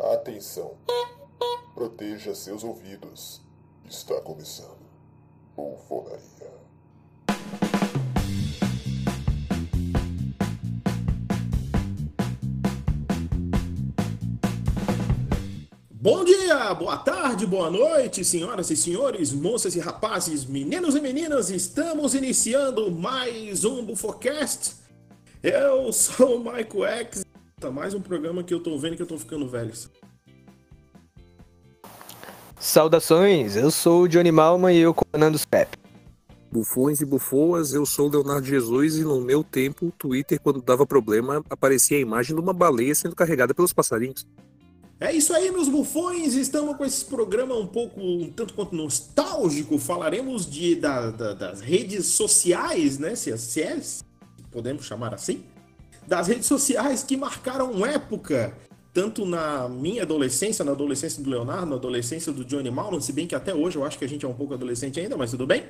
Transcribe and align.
Atenção. 0.00 0.76
Proteja 1.74 2.32
seus 2.32 2.62
ouvidos. 2.62 3.40
Está 3.84 4.20
começando. 4.20 4.78
Bufonaria. 5.56 6.52
Bom 15.90 16.24
dia, 16.24 16.72
boa 16.74 16.96
tarde, 16.98 17.44
boa 17.44 17.68
noite, 17.68 18.24
senhoras 18.24 18.70
e 18.70 18.76
senhores, 18.76 19.32
moças 19.32 19.74
e 19.74 19.80
rapazes, 19.80 20.44
meninos 20.44 20.94
e 20.94 21.00
meninas, 21.00 21.50
estamos 21.50 22.14
iniciando 22.14 22.88
mais 22.88 23.64
um 23.64 23.84
Bufocast. 23.84 24.76
Eu 25.42 25.92
sou 25.92 26.36
o 26.36 26.38
Michael 26.38 26.84
X, 26.84 27.24
tá 27.58 27.70
mais 27.70 27.92
um 27.92 28.00
programa 28.00 28.44
que 28.44 28.54
eu 28.54 28.60
tô 28.60 28.78
vendo 28.78 28.96
que 28.96 29.02
eu 29.02 29.06
tô 29.06 29.18
ficando 29.18 29.48
velho. 29.48 29.72
Saudações, 32.58 33.56
eu 33.56 33.70
sou 33.70 34.02
o 34.02 34.08
Johnny 34.08 34.30
Malman 34.30 34.72
e 34.72 34.78
eu 34.78 34.94
comandando 34.94 35.36
os 35.36 35.44
Pep. 35.44 35.76
Bufões 36.50 37.00
e 37.00 37.04
bufoas, 37.04 37.74
eu 37.74 37.84
sou 37.84 38.08
o 38.08 38.10
Leonardo 38.10 38.46
Jesus 38.46 38.96
e 38.96 39.02
no 39.02 39.20
meu 39.20 39.44
tempo, 39.44 39.86
o 39.86 39.92
Twitter, 39.92 40.40
quando 40.40 40.62
dava 40.62 40.86
problema, 40.86 41.44
aparecia 41.50 41.98
a 41.98 42.00
imagem 42.00 42.34
de 42.34 42.40
uma 42.40 42.52
baleia 42.52 42.94
sendo 42.94 43.14
carregada 43.14 43.52
pelos 43.52 43.72
passarinhos. 43.72 44.26
É 45.00 45.12
isso 45.12 45.32
aí, 45.32 45.50
meus 45.50 45.68
bufões. 45.68 46.34
Estamos 46.34 46.76
com 46.76 46.84
esse 46.84 47.04
programa 47.04 47.54
um 47.54 47.66
pouco, 47.66 48.00
um 48.00 48.32
tanto 48.34 48.54
quanto 48.54 48.74
nostálgico. 48.74 49.78
Falaremos 49.78 50.44
de, 50.50 50.74
da, 50.74 51.10
da, 51.10 51.34
das 51.34 51.60
redes 51.60 52.06
sociais, 52.06 52.98
né? 52.98 53.14
Se, 53.14 53.36
se 53.38 53.62
é, 53.62 53.80
podemos 54.50 54.84
chamar 54.84 55.14
assim. 55.14 55.44
Das 56.08 56.26
redes 56.26 56.46
sociais 56.46 57.02
que 57.02 57.18
marcaram 57.18 57.84
época. 57.84 58.56
Tanto 58.94 59.26
na 59.26 59.68
minha 59.68 60.02
adolescência, 60.02 60.64
na 60.64 60.72
adolescência 60.72 61.22
do 61.22 61.28
Leonardo, 61.28 61.66
na 61.66 61.76
adolescência 61.76 62.32
do 62.32 62.46
Johnny 62.46 62.70
Malman, 62.70 63.00
se 63.00 63.12
bem 63.12 63.26
que 63.26 63.34
até 63.34 63.54
hoje 63.54 63.76
eu 63.76 63.84
acho 63.84 63.98
que 63.98 64.04
a 64.06 64.08
gente 64.08 64.24
é 64.24 64.28
um 64.28 64.32
pouco 64.32 64.54
adolescente 64.54 64.98
ainda, 64.98 65.18
mas 65.18 65.30
tudo 65.30 65.46
bem. 65.46 65.64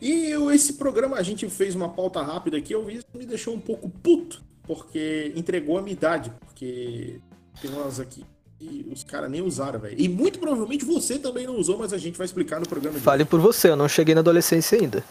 E 0.00 0.30
eu, 0.30 0.50
esse 0.50 0.72
programa 0.72 1.18
a 1.18 1.22
gente 1.22 1.46
fez 1.50 1.74
uma 1.74 1.90
pauta 1.90 2.22
rápida 2.22 2.56
aqui, 2.56 2.72
eu 2.72 2.82
vi, 2.84 3.02
me 3.14 3.26
deixou 3.26 3.54
um 3.54 3.60
pouco 3.60 3.88
puto, 3.88 4.42
porque 4.62 5.30
entregou 5.36 5.76
a 5.76 5.82
minha 5.82 5.92
idade, 5.92 6.32
porque 6.40 7.20
tem 7.60 7.70
umas 7.70 8.00
aqui 8.00 8.24
e 8.58 8.86
os 8.90 9.04
caras 9.04 9.30
nem 9.30 9.42
usaram, 9.42 9.78
velho. 9.78 9.96
E 9.98 10.08
muito 10.08 10.38
provavelmente 10.38 10.86
você 10.86 11.18
também 11.18 11.46
não 11.46 11.56
usou, 11.56 11.76
mas 11.76 11.92
a 11.92 11.98
gente 11.98 12.16
vai 12.16 12.24
explicar 12.24 12.58
no 12.58 12.66
programa. 12.66 12.96
de 12.96 13.04
Fale 13.04 13.26
por 13.26 13.40
você, 13.40 13.68
eu 13.68 13.76
não 13.76 13.88
cheguei 13.88 14.14
na 14.14 14.22
adolescência 14.22 14.78
ainda. 14.80 15.04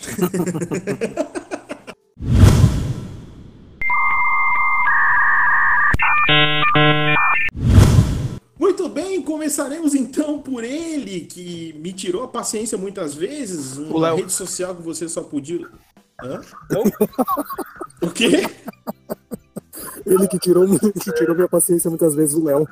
começaremos 9.40 9.94
então 9.94 10.38
por 10.38 10.62
ele, 10.62 11.22
que 11.22 11.74
me 11.78 11.94
tirou 11.94 12.24
a 12.24 12.28
paciência 12.28 12.76
muitas 12.76 13.14
vezes. 13.14 13.78
O 13.78 13.84
Uma 13.84 14.08
Léo. 14.08 14.16
rede 14.16 14.32
social 14.34 14.76
que 14.76 14.82
você 14.82 15.08
só 15.08 15.22
podia. 15.22 15.66
Hã? 16.22 16.40
O 18.02 18.10
quê? 18.10 18.46
Ele 20.06 20.26
que 20.26 20.38
tirou, 20.38 20.66
que 20.78 21.12
tirou 21.12 21.34
minha 21.34 21.48
paciência 21.48 21.90
muitas 21.90 22.14
vezes, 22.14 22.34
o 22.34 22.42
Léo. 22.42 22.66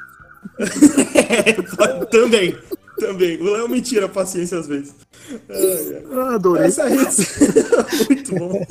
também, 2.11 2.57
também. 2.99 3.39
O 3.39 3.53
Léo 3.53 3.69
me 3.69 3.83
tira 3.83 4.07
a 4.07 4.09
paciência 4.09 4.59
às 4.59 4.67
vezes. 4.67 4.95
Ah, 6.11 6.37
adorei. 6.37 6.67
Essa 6.67 6.87
rede. 6.89 7.05
Muito 8.09 8.35
bom. 8.37 8.67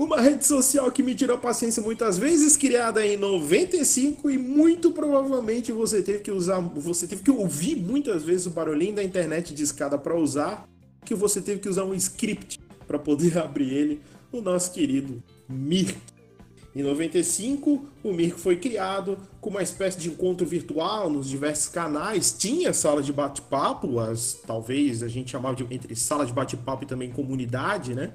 Uma 0.00 0.18
rede 0.18 0.46
social 0.46 0.90
que 0.90 1.02
me 1.02 1.14
tirou 1.14 1.36
a 1.36 1.38
paciência 1.38 1.82
muitas 1.82 2.16
vezes, 2.16 2.56
criada 2.56 3.06
em 3.06 3.18
95 3.18 4.30
e 4.30 4.38
muito 4.38 4.92
provavelmente 4.92 5.72
você 5.72 6.00
teve 6.00 6.20
que 6.20 6.30
usar, 6.30 6.58
você 6.58 7.06
teve 7.06 7.22
que 7.22 7.30
ouvir 7.30 7.76
muitas 7.76 8.22
vezes 8.22 8.46
o 8.46 8.50
barulhinho 8.50 8.94
da 8.94 9.04
internet 9.04 9.52
de 9.52 9.62
escada 9.62 9.98
para 9.98 10.16
usar, 10.16 10.66
que 11.04 11.14
você 11.14 11.42
teve 11.42 11.60
que 11.60 11.68
usar 11.68 11.84
um 11.84 11.92
script 11.92 12.58
para 12.86 12.98
poder 12.98 13.36
abrir 13.44 13.74
ele, 13.74 14.00
o 14.32 14.40
nosso 14.40 14.72
querido 14.72 15.22
Mirk. 15.46 15.98
Em 16.74 16.82
95, 16.82 17.84
o 18.02 18.12
Mirk 18.14 18.40
foi 18.40 18.56
criado 18.56 19.18
com 19.38 19.50
uma 19.50 19.62
espécie 19.62 19.98
de 19.98 20.08
encontro 20.08 20.46
virtual 20.46 21.10
nos 21.10 21.28
diversos 21.28 21.68
canais. 21.68 22.32
Tinha 22.32 22.72
sala 22.72 23.02
de 23.02 23.12
bate-papo, 23.12 24.00
as 24.00 24.40
talvez 24.46 25.02
a 25.02 25.08
gente 25.08 25.30
chamava 25.30 25.56
de 25.56 25.66
entre 25.70 25.94
sala 25.94 26.24
de 26.24 26.32
bate-papo 26.32 26.84
e 26.84 26.86
também 26.86 27.10
comunidade, 27.10 27.94
né? 27.94 28.14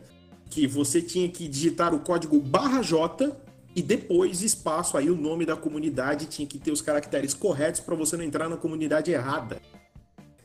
Que 0.49 0.67
você 0.67 1.01
tinha 1.01 1.27
que 1.29 1.47
digitar 1.47 1.93
o 1.93 1.99
código 1.99 2.39
barra 2.39 2.81
J 2.81 3.35
e 3.75 3.81
depois 3.81 4.41
espaço 4.41 4.97
aí 4.97 5.09
o 5.09 5.15
nome 5.17 5.45
da 5.45 5.55
comunidade 5.55 6.27
tinha 6.27 6.47
que 6.47 6.57
ter 6.57 6.71
os 6.71 6.81
caracteres 6.81 7.33
corretos 7.33 7.81
para 7.81 7.93
você 7.93 8.15
não 8.15 8.23
entrar 8.23 8.47
na 8.47 8.55
comunidade 8.55 9.11
errada. 9.11 9.59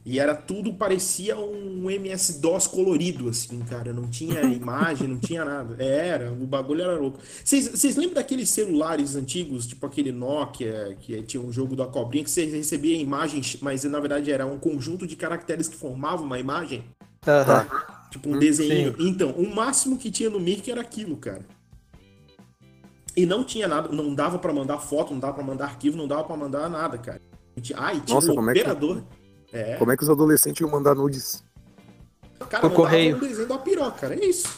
E 0.05 0.19
era 0.19 0.35
tudo, 0.35 0.73
parecia 0.73 1.39
um 1.39 1.91
MS-DOS 1.91 2.67
colorido, 2.67 3.29
assim, 3.29 3.61
cara. 3.61 3.93
Não 3.93 4.09
tinha 4.09 4.41
imagem, 4.51 5.07
não 5.07 5.19
tinha 5.19 5.45
nada. 5.45 5.81
Era, 5.83 6.33
o 6.33 6.47
bagulho 6.47 6.83
era 6.83 6.97
louco. 6.97 7.19
Vocês 7.45 7.97
lembram 7.97 8.15
daqueles 8.15 8.49
celulares 8.49 9.15
antigos, 9.15 9.67
tipo 9.67 9.87
aquele 9.87 10.11
Nokia, 10.11 10.97
que 11.01 11.23
tinha 11.23 11.43
um 11.43 11.53
jogo 11.53 11.77
da 11.77 11.87
cobrinha, 11.87 12.25
que 12.25 12.31
você 12.31 12.47
recebia 12.47 12.97
imagens, 12.97 13.59
mas 13.61 13.85
na 13.85 14.01
verdade 14.01 14.33
era 14.33 14.47
um 14.47 14.59
conjunto 14.59 15.07
de 15.07 15.17
caracteres 15.17 15.69
que 15.69 15.77
formavam 15.77 16.25
uma 16.25 16.39
imagem? 16.39 16.83
Aham. 17.27 18.00
Tipo 18.11 18.29
um 18.31 18.39
desenho. 18.39 18.95
Então, 18.99 19.31
o 19.31 19.55
máximo 19.55 19.97
que 19.97 20.11
tinha 20.11 20.29
no 20.29 20.41
Mirk 20.41 20.71
era 20.71 20.81
aquilo, 20.81 21.17
cara. 21.17 21.45
E 23.17 23.27
não 23.27 23.43
tinha 23.45 23.67
nada, 23.67 23.89
não 23.89 24.15
dava 24.15 24.39
pra 24.39 24.53
mandar 24.53 24.79
foto, 24.79 25.13
não 25.13 25.21
dava 25.21 25.35
pra 25.35 25.43
mandar 25.45 25.65
arquivo, 25.67 25.97
não 25.97 26.07
dava 26.07 26.25
pra 26.25 26.37
mandar 26.37 26.69
nada, 26.71 26.97
cara. 26.99 27.21
E 27.57 27.61
tinha- 27.61 27.79
Ah, 27.81 27.93
e 27.93 28.01
tinha 28.01 28.15
Nossa, 28.15 28.33
um 28.33 28.37
como 28.37 28.51
é 28.51 28.55
que- 28.55 28.61
operador. 28.61 29.03
É. 29.53 29.77
Como 29.77 29.91
é 29.91 29.97
que 29.97 30.03
os 30.05 30.09
adolescentes 30.11 30.61
iam 30.61 30.71
mandar 30.71 30.95
nudes? 30.95 31.43
Cara, 32.49 32.63
mandava 32.63 32.75
correio. 32.75 33.17
um 33.17 33.21
desenho 33.21 33.49
da 33.49 33.59
piroca, 33.59 33.91
cara. 33.99 34.15
É 34.15 34.25
isso. 34.25 34.49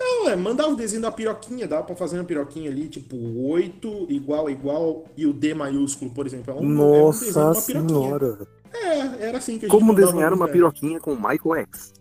Não, 0.00 0.28
é, 0.28 0.34
mandava 0.36 0.70
o 0.70 0.76
desenho 0.76 1.02
da 1.02 1.12
piroquinha, 1.12 1.68
dava 1.68 1.84
pra 1.84 1.94
fazer 1.94 2.18
uma 2.18 2.24
piroquinha 2.24 2.70
ali, 2.70 2.88
tipo, 2.88 3.16
8 3.46 4.06
igual, 4.08 4.50
igual, 4.50 5.04
e 5.16 5.24
o 5.26 5.32
D 5.32 5.54
maiúsculo, 5.54 6.10
por 6.10 6.26
exemplo. 6.26 6.52
É 6.52 6.54
um, 6.56 6.58
é 6.58 6.62
um 6.62 6.68
Nossa 7.04 7.24
uma 7.24 7.62
piroquinha. 7.62 7.88
senhora. 7.88 8.38
É, 8.72 9.26
era 9.28 9.38
assim 9.38 9.52
que 9.58 9.66
a 9.66 9.68
gente 9.68 9.78
Como 9.78 9.94
desenhar 9.94 10.32
uma 10.32 10.48
piroquinha 10.48 10.98
com 10.98 11.14
Michael 11.14 11.66
X? 11.72 11.92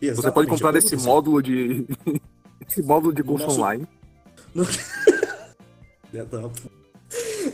Você 0.00 0.06
Exatamente, 0.12 0.34
pode 0.34 0.46
comprar 0.48 0.74
esse 0.78 0.96
módulo 0.96 1.42
de. 1.42 1.86
esse 2.68 2.82
módulo 2.82 3.12
de 3.12 3.22
curso 3.22 3.46
Nosso- 3.46 3.58
online. 3.60 3.86
Tá. 6.28 6.50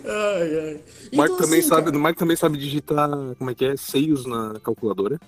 Ai, 0.07 0.59
ai. 0.59 0.81
O 1.13 1.17
Marco 1.17 1.35
Então, 1.35 1.37
também 1.45 1.61
assim, 1.61 1.69
sabe, 1.69 1.85
cara, 1.87 1.99
Marco 1.99 2.19
também 2.19 2.37
sabe 2.37 2.57
digitar 2.59 3.11
como 3.39 3.51
é 3.51 3.55
que 3.55 3.65
é? 3.67 3.77
Seios 3.77 4.25
na 4.27 4.59
calculadora. 4.61 5.21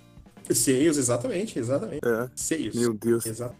Seios, 0.51 0.97
exatamente, 0.97 1.59
exatamente. 1.59 2.01
É. 2.07 2.29
Seios. 2.35 2.75
Meu 2.75 2.95
Deus. 2.95 3.27
Exatamente. 3.27 3.59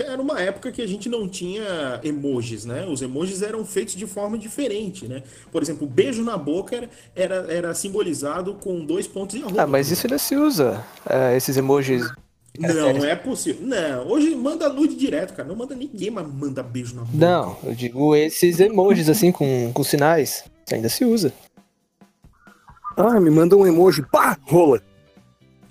Era 0.00 0.20
uma 0.20 0.40
época 0.40 0.70
que 0.72 0.82
a 0.82 0.86
gente 0.86 1.08
não 1.08 1.28
tinha 1.28 2.00
emojis, 2.02 2.64
né? 2.64 2.86
Os 2.86 3.02
emojis 3.02 3.40
eram 3.40 3.64
feitos 3.64 3.94
de 3.94 4.06
forma 4.06 4.36
diferente, 4.36 5.06
né? 5.06 5.22
Por 5.52 5.62
exemplo, 5.62 5.86
o 5.86 5.90
beijo 5.90 6.22
na 6.24 6.36
boca 6.36 6.74
era, 6.76 6.90
era, 7.14 7.34
era 7.52 7.74
simbolizado 7.74 8.54
com 8.54 8.84
dois 8.84 9.06
pontos 9.06 9.36
e 9.36 9.42
arroba. 9.42 9.62
Ah, 9.62 9.66
mas 9.66 9.90
isso 9.92 10.06
ainda 10.06 10.18
se 10.18 10.34
usa. 10.36 10.84
é, 11.08 11.36
esses 11.36 11.56
emojis. 11.56 12.02
Não 12.60 13.04
é 13.04 13.16
possível. 13.16 13.66
Não, 13.66 14.06
hoje 14.06 14.34
manda 14.34 14.68
nude 14.68 14.94
direto, 14.94 15.32
cara. 15.32 15.48
Não 15.48 15.56
manda 15.56 15.74
ninguém, 15.74 16.10
mas 16.10 16.26
manda 16.26 16.62
beijo 16.62 16.94
na 16.94 17.02
boca. 17.02 17.16
Não, 17.16 17.56
eu 17.64 17.74
digo 17.74 18.14
esses 18.14 18.60
emojis 18.60 19.08
assim 19.08 19.32
com, 19.32 19.72
com 19.72 19.82
sinais. 19.82 20.44
Ainda 20.70 20.90
se 20.90 21.04
usa. 21.04 21.32
Ah, 22.96 23.18
me 23.18 23.30
manda 23.30 23.56
um 23.56 23.66
emoji. 23.66 24.02
Pá! 24.02 24.36
Rola! 24.42 24.82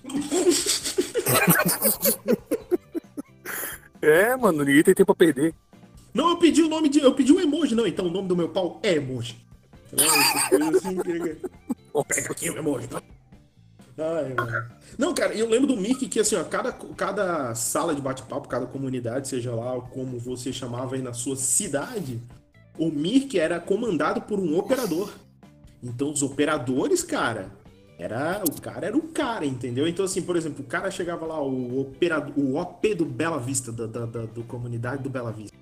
é, 4.02 4.36
mano, 4.36 4.64
ninguém 4.64 4.82
tem 4.82 4.94
tempo 4.94 5.12
a 5.12 5.14
perder. 5.14 5.54
Não, 6.12 6.30
eu 6.30 6.36
pedi 6.38 6.60
o 6.60 6.68
nome 6.68 6.88
de. 6.88 6.98
Eu 6.98 7.14
pedi 7.14 7.32
um 7.32 7.38
emoji, 7.38 7.76
não. 7.76 7.86
Então 7.86 8.06
o 8.06 8.10
nome 8.10 8.26
do 8.26 8.36
meu 8.36 8.48
pau 8.48 8.80
é 8.82 8.94
emoji. 8.94 9.36
Então, 9.92 10.06
essas 10.06 10.48
coisas 10.48 10.74
assim, 10.76 10.96
pega, 11.02 11.36
pega 12.06 12.30
aqui 12.30 12.48
o 12.48 12.58
emoji. 12.58 12.88
Ai. 14.00 14.34
Não, 14.98 15.12
cara, 15.14 15.34
eu 15.34 15.48
lembro 15.48 15.66
do 15.66 15.76
Mickey 15.76 16.08
que 16.08 16.20
assim, 16.20 16.36
ó, 16.36 16.44
cada, 16.44 16.72
cada 16.72 17.54
sala 17.54 17.94
de 17.94 18.00
bate-papo, 18.00 18.48
cada 18.48 18.66
comunidade, 18.66 19.28
seja 19.28 19.54
lá 19.54 19.80
como 19.80 20.18
você 20.18 20.52
chamava 20.52 20.94
aí 20.94 21.02
na 21.02 21.12
sua 21.12 21.36
cidade, 21.36 22.20
o 22.78 22.90
Mirk 22.90 23.38
era 23.38 23.60
comandado 23.60 24.22
por 24.22 24.38
um 24.38 24.58
operador. 24.58 25.12
Então 25.82 26.10
os 26.10 26.22
operadores, 26.22 27.02
cara, 27.02 27.50
era 27.98 28.42
o 28.46 28.60
cara 28.60 28.86
era 28.86 28.96
o 28.96 29.02
cara, 29.08 29.44
entendeu? 29.44 29.86
Então 29.86 30.04
assim, 30.04 30.22
por 30.22 30.36
exemplo, 30.36 30.64
o 30.64 30.66
cara 30.66 30.90
chegava 30.90 31.26
lá, 31.26 31.40
o 31.42 31.80
operador, 31.80 32.32
o 32.36 32.56
OP 32.56 32.94
do 32.94 33.04
Bela 33.04 33.38
Vista, 33.38 33.70
da, 33.70 33.86
da, 33.86 34.06
da 34.06 34.22
do 34.26 34.42
comunidade 34.44 35.02
do 35.02 35.10
Bela 35.10 35.30
Vista. 35.30 35.56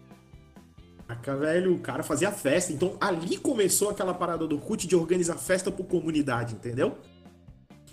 Caraca, 1.08 1.36
velho, 1.36 1.74
o 1.74 1.78
cara 1.78 2.02
fazia 2.02 2.30
festa. 2.30 2.72
Então 2.72 2.96
ali 3.00 3.38
começou 3.38 3.90
aquela 3.90 4.14
parada 4.14 4.46
do 4.46 4.58
CUT 4.58 4.86
de 4.86 4.94
organizar 4.94 5.36
festa 5.36 5.70
por 5.70 5.86
comunidade, 5.86 6.54
entendeu? 6.54 6.96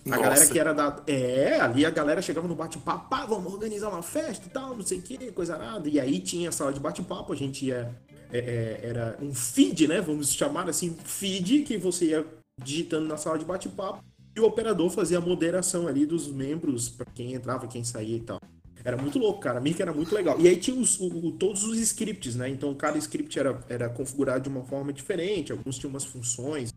A 0.06 0.10
Nossa. 0.10 0.22
galera 0.22 0.48
que 0.48 0.60
era 0.60 0.74
da. 0.74 1.04
É, 1.08 1.60
ali 1.60 1.86
a 1.86 1.90
galera 1.90 2.22
chegava 2.22 2.48
no 2.48 2.56
bate-papo, 2.56 3.10
pá, 3.10 3.26
vamos 3.26 3.52
organizar 3.52 3.90
uma 3.90 4.04
festa 4.04 4.46
e 4.46 4.50
tal, 4.50 4.76
não 4.76 4.86
sei 4.86 5.00
o 5.00 5.02
que, 5.02 5.32
coisa 5.32 5.58
nada. 5.58 5.90
E 5.90 6.00
aí 6.00 6.20
tinha 6.20 6.50
a 6.50 6.52
sala 6.52 6.72
de 6.72 6.80
bate-papo, 6.80 7.34
a 7.34 7.36
gente 7.36 7.66
ia 7.66 7.92
é, 8.32 8.38
é, 8.38 8.80
era 8.84 9.18
um 9.22 9.34
feed, 9.34 9.88
né? 9.88 10.02
Vamos 10.02 10.34
chamar 10.34 10.70
assim, 10.70 10.96
feed 11.04 11.64
que 11.64 11.78
você 11.78 12.06
ia 12.06 12.26
digitando 12.64 13.08
na 13.08 13.18
sala 13.18 13.40
de 13.40 13.46
bate-papo 13.46 14.04
e 14.36 14.40
o 14.40 14.46
operador 14.46 14.90
fazia 14.90 15.18
a 15.18 15.22
moderação 15.22 15.88
ali 15.88 16.06
dos 16.06 16.28
membros 16.28 16.90
para 16.90 17.06
quem 17.06 17.34
entrava, 17.34 17.68
quem 17.68 17.84
saía 17.84 18.18
e 18.18 18.20
tal. 18.20 18.40
Era 18.84 18.98
muito 18.98 19.18
louco, 19.18 19.40
cara. 19.40 19.58
A 19.58 19.62
Mirk 19.62 19.82
era 19.82 19.92
muito 19.92 20.14
legal. 20.14 20.40
E 20.40 20.48
aí 20.48 20.58
tinha 20.58 20.80
os, 20.80 21.00
o, 21.00 21.32
todos 21.32 21.64
os 21.64 21.80
scripts, 21.80 22.36
né? 22.36 22.48
Então 22.50 22.74
cada 22.76 22.98
script 23.00 23.40
era, 23.40 23.60
era 23.68 23.90
configurado 23.90 24.44
de 24.44 24.50
uma 24.50 24.64
forma 24.64 24.94
diferente, 24.94 25.52
alguns 25.52 25.78
tinham 25.80 25.90
umas 25.90 26.06
funções. 26.06 26.72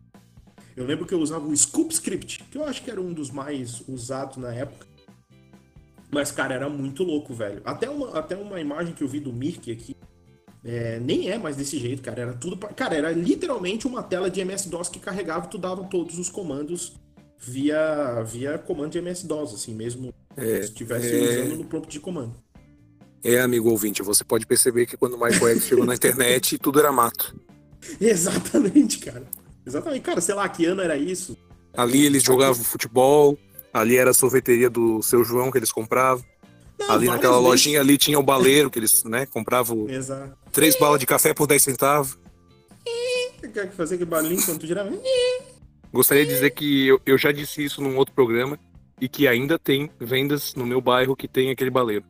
Eu 0.75 0.85
lembro 0.85 1.05
que 1.05 1.13
eu 1.13 1.19
usava 1.19 1.45
o 1.45 1.55
Scoop 1.55 1.93
Script, 1.93 2.43
que 2.51 2.57
eu 2.57 2.63
acho 2.63 2.83
que 2.83 2.89
era 2.89 3.01
um 3.01 3.13
dos 3.13 3.31
mais 3.31 3.81
usados 3.87 4.37
na 4.37 4.53
época. 4.53 4.87
Mas, 6.11 6.31
cara, 6.31 6.55
era 6.55 6.69
muito 6.69 7.03
louco, 7.03 7.33
velho. 7.33 7.61
Até 7.63 7.89
uma, 7.89 8.17
até 8.17 8.35
uma 8.35 8.59
imagem 8.59 8.93
que 8.93 9.03
eu 9.03 9.07
vi 9.07 9.19
do 9.19 9.31
Mirk 9.31 9.71
aqui, 9.71 9.95
é, 10.63 10.99
nem 10.99 11.29
é 11.29 11.37
mais 11.37 11.55
desse 11.55 11.77
jeito, 11.77 12.01
cara. 12.01 12.21
Era 12.21 12.33
tudo. 12.33 12.57
Pra... 12.57 12.69
Cara, 12.69 12.95
era 12.95 13.11
literalmente 13.11 13.85
uma 13.85 14.01
tela 14.01 14.29
de 14.29 14.41
MS-DOS 14.41 14.89
que 14.89 14.99
carregava 14.99 15.45
e 15.45 15.49
tu 15.49 15.57
dava 15.57 15.83
todos 15.83 16.17
os 16.17 16.29
comandos 16.29 16.93
via, 17.37 18.21
via 18.23 18.57
comando 18.57 18.91
de 18.91 18.97
MS-DOS, 18.97 19.53
assim, 19.53 19.73
mesmo 19.73 20.13
é, 20.35 20.61
se 20.61 20.69
estivesse 20.69 21.13
é... 21.13 21.41
usando 21.41 21.57
no 21.57 21.65
prompt 21.65 21.91
de 21.91 21.99
comando. 21.99 22.35
É, 23.23 23.39
amigo 23.41 23.69
ouvinte, 23.69 24.01
você 24.01 24.23
pode 24.23 24.45
perceber 24.45 24.85
que 24.85 24.95
quando 24.95 25.13
o 25.13 25.19
Michael 25.19 25.55
X 25.55 25.65
chegou 25.65 25.85
na 25.85 25.93
internet, 25.93 26.57
tudo 26.59 26.79
era 26.79 26.91
mato. 26.91 27.37
Exatamente, 27.99 28.99
cara. 28.99 29.25
Exatamente. 29.65 30.01
Cara, 30.01 30.21
sei 30.21 30.35
lá, 30.35 30.47
que 30.49 30.65
ano 30.65 30.81
era 30.81 30.97
isso? 30.97 31.37
Ali 31.75 32.05
eles 32.05 32.23
jogavam 32.23 32.63
futebol, 32.63 33.37
ali 33.73 33.97
era 33.97 34.11
a 34.11 34.13
sorveteria 34.13 34.69
do 34.69 35.01
seu 35.03 35.23
João 35.23 35.51
que 35.51 35.57
eles 35.57 35.71
compravam. 35.71 36.23
Não, 36.79 36.91
ali 36.91 37.07
naquela 37.07 37.33
vezes. 37.33 37.47
lojinha 37.47 37.81
ali 37.81 37.97
tinha 37.97 38.17
o 38.17 38.23
baleiro 38.23 38.71
que 38.71 38.79
eles, 38.79 39.03
né, 39.03 39.25
compravam 39.25 39.89
Exato. 39.89 40.33
três 40.51 40.77
balas 40.79 40.99
de 40.99 41.05
café 41.05 41.33
por 41.33 41.45
10 41.45 41.61
centavos. 41.61 42.17
Quer 43.53 43.69
fazer 43.71 43.97
que 43.97 44.05
barulhinho 44.05 44.43
quando 44.45 44.59
tu 44.59 44.67
girava? 44.67 44.91
Gostaria 45.91 46.25
de 46.25 46.33
dizer 46.33 46.51
que 46.51 46.87
eu, 46.87 47.01
eu 47.05 47.17
já 47.17 47.31
disse 47.31 47.63
isso 47.63 47.81
num 47.81 47.97
outro 47.97 48.13
programa 48.13 48.59
e 49.01 49.09
que 49.09 49.27
ainda 49.27 49.57
tem 49.57 49.89
vendas 49.99 50.53
no 50.55 50.65
meu 50.65 50.79
bairro 50.79 51.15
que 51.15 51.27
tem 51.27 51.49
aquele 51.49 51.69
baleiro. 51.69 52.05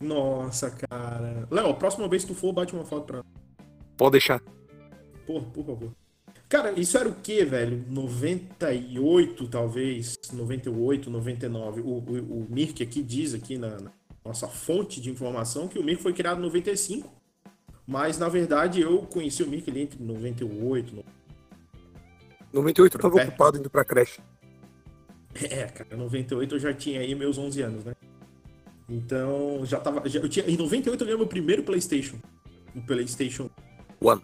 Nossa, 0.00 0.70
cara. 0.70 1.46
Léo, 1.50 1.74
próxima 1.74 2.08
vez 2.08 2.24
que 2.24 2.32
tu 2.32 2.38
for, 2.38 2.52
bate 2.52 2.74
uma 2.74 2.84
foto 2.84 3.06
pra. 3.06 3.22
Pode 3.96 4.12
deixar. 4.12 4.40
Por, 5.26 5.42
por 5.46 5.64
favor. 5.64 5.92
Cara, 6.54 6.70
isso 6.78 6.96
era 6.96 7.08
o 7.08 7.14
que, 7.16 7.44
velho? 7.44 7.84
98, 7.90 9.48
talvez? 9.48 10.16
98, 10.32 11.10
99. 11.10 11.80
O, 11.80 11.84
o, 11.84 11.98
o 11.98 12.46
Mirk 12.48 12.80
aqui 12.80 13.02
diz 13.02 13.34
aqui 13.34 13.58
na, 13.58 13.70
na, 13.70 13.90
nossa 14.24 14.46
fonte 14.46 15.00
de 15.00 15.10
informação 15.10 15.66
que 15.66 15.80
o 15.80 15.82
Mirk 15.82 16.00
foi 16.00 16.12
criado 16.12 16.38
em 16.38 16.42
95. 16.42 17.12
Mas, 17.84 18.18
na 18.18 18.28
verdade, 18.28 18.80
eu 18.80 18.98
conheci 18.98 19.42
o 19.42 19.48
Mirk 19.48 19.68
ali 19.68 19.80
entre 19.80 20.00
98 20.00 20.94
e 20.94 21.04
98 22.52 22.96
eu 22.96 23.00
tava 23.00 23.20
é. 23.20 23.24
ocupado 23.24 23.58
indo 23.58 23.68
pra 23.68 23.84
creche. 23.84 24.20
É, 25.34 25.64
cara, 25.64 25.96
98 25.96 26.54
eu 26.54 26.58
já 26.60 26.72
tinha 26.72 27.00
aí 27.00 27.16
meus 27.16 27.36
11 27.36 27.62
anos, 27.62 27.84
né? 27.84 27.96
Então, 28.88 29.66
já 29.66 29.80
tava. 29.80 30.08
Já, 30.08 30.20
eu 30.20 30.28
tinha, 30.28 30.48
em 30.48 30.56
98 30.56 31.02
eu 31.02 31.04
ganhei 31.04 31.18
meu 31.18 31.26
primeiro 31.26 31.64
PlayStation. 31.64 32.16
O 32.76 32.80
PlayStation 32.80 33.50
One. 34.00 34.22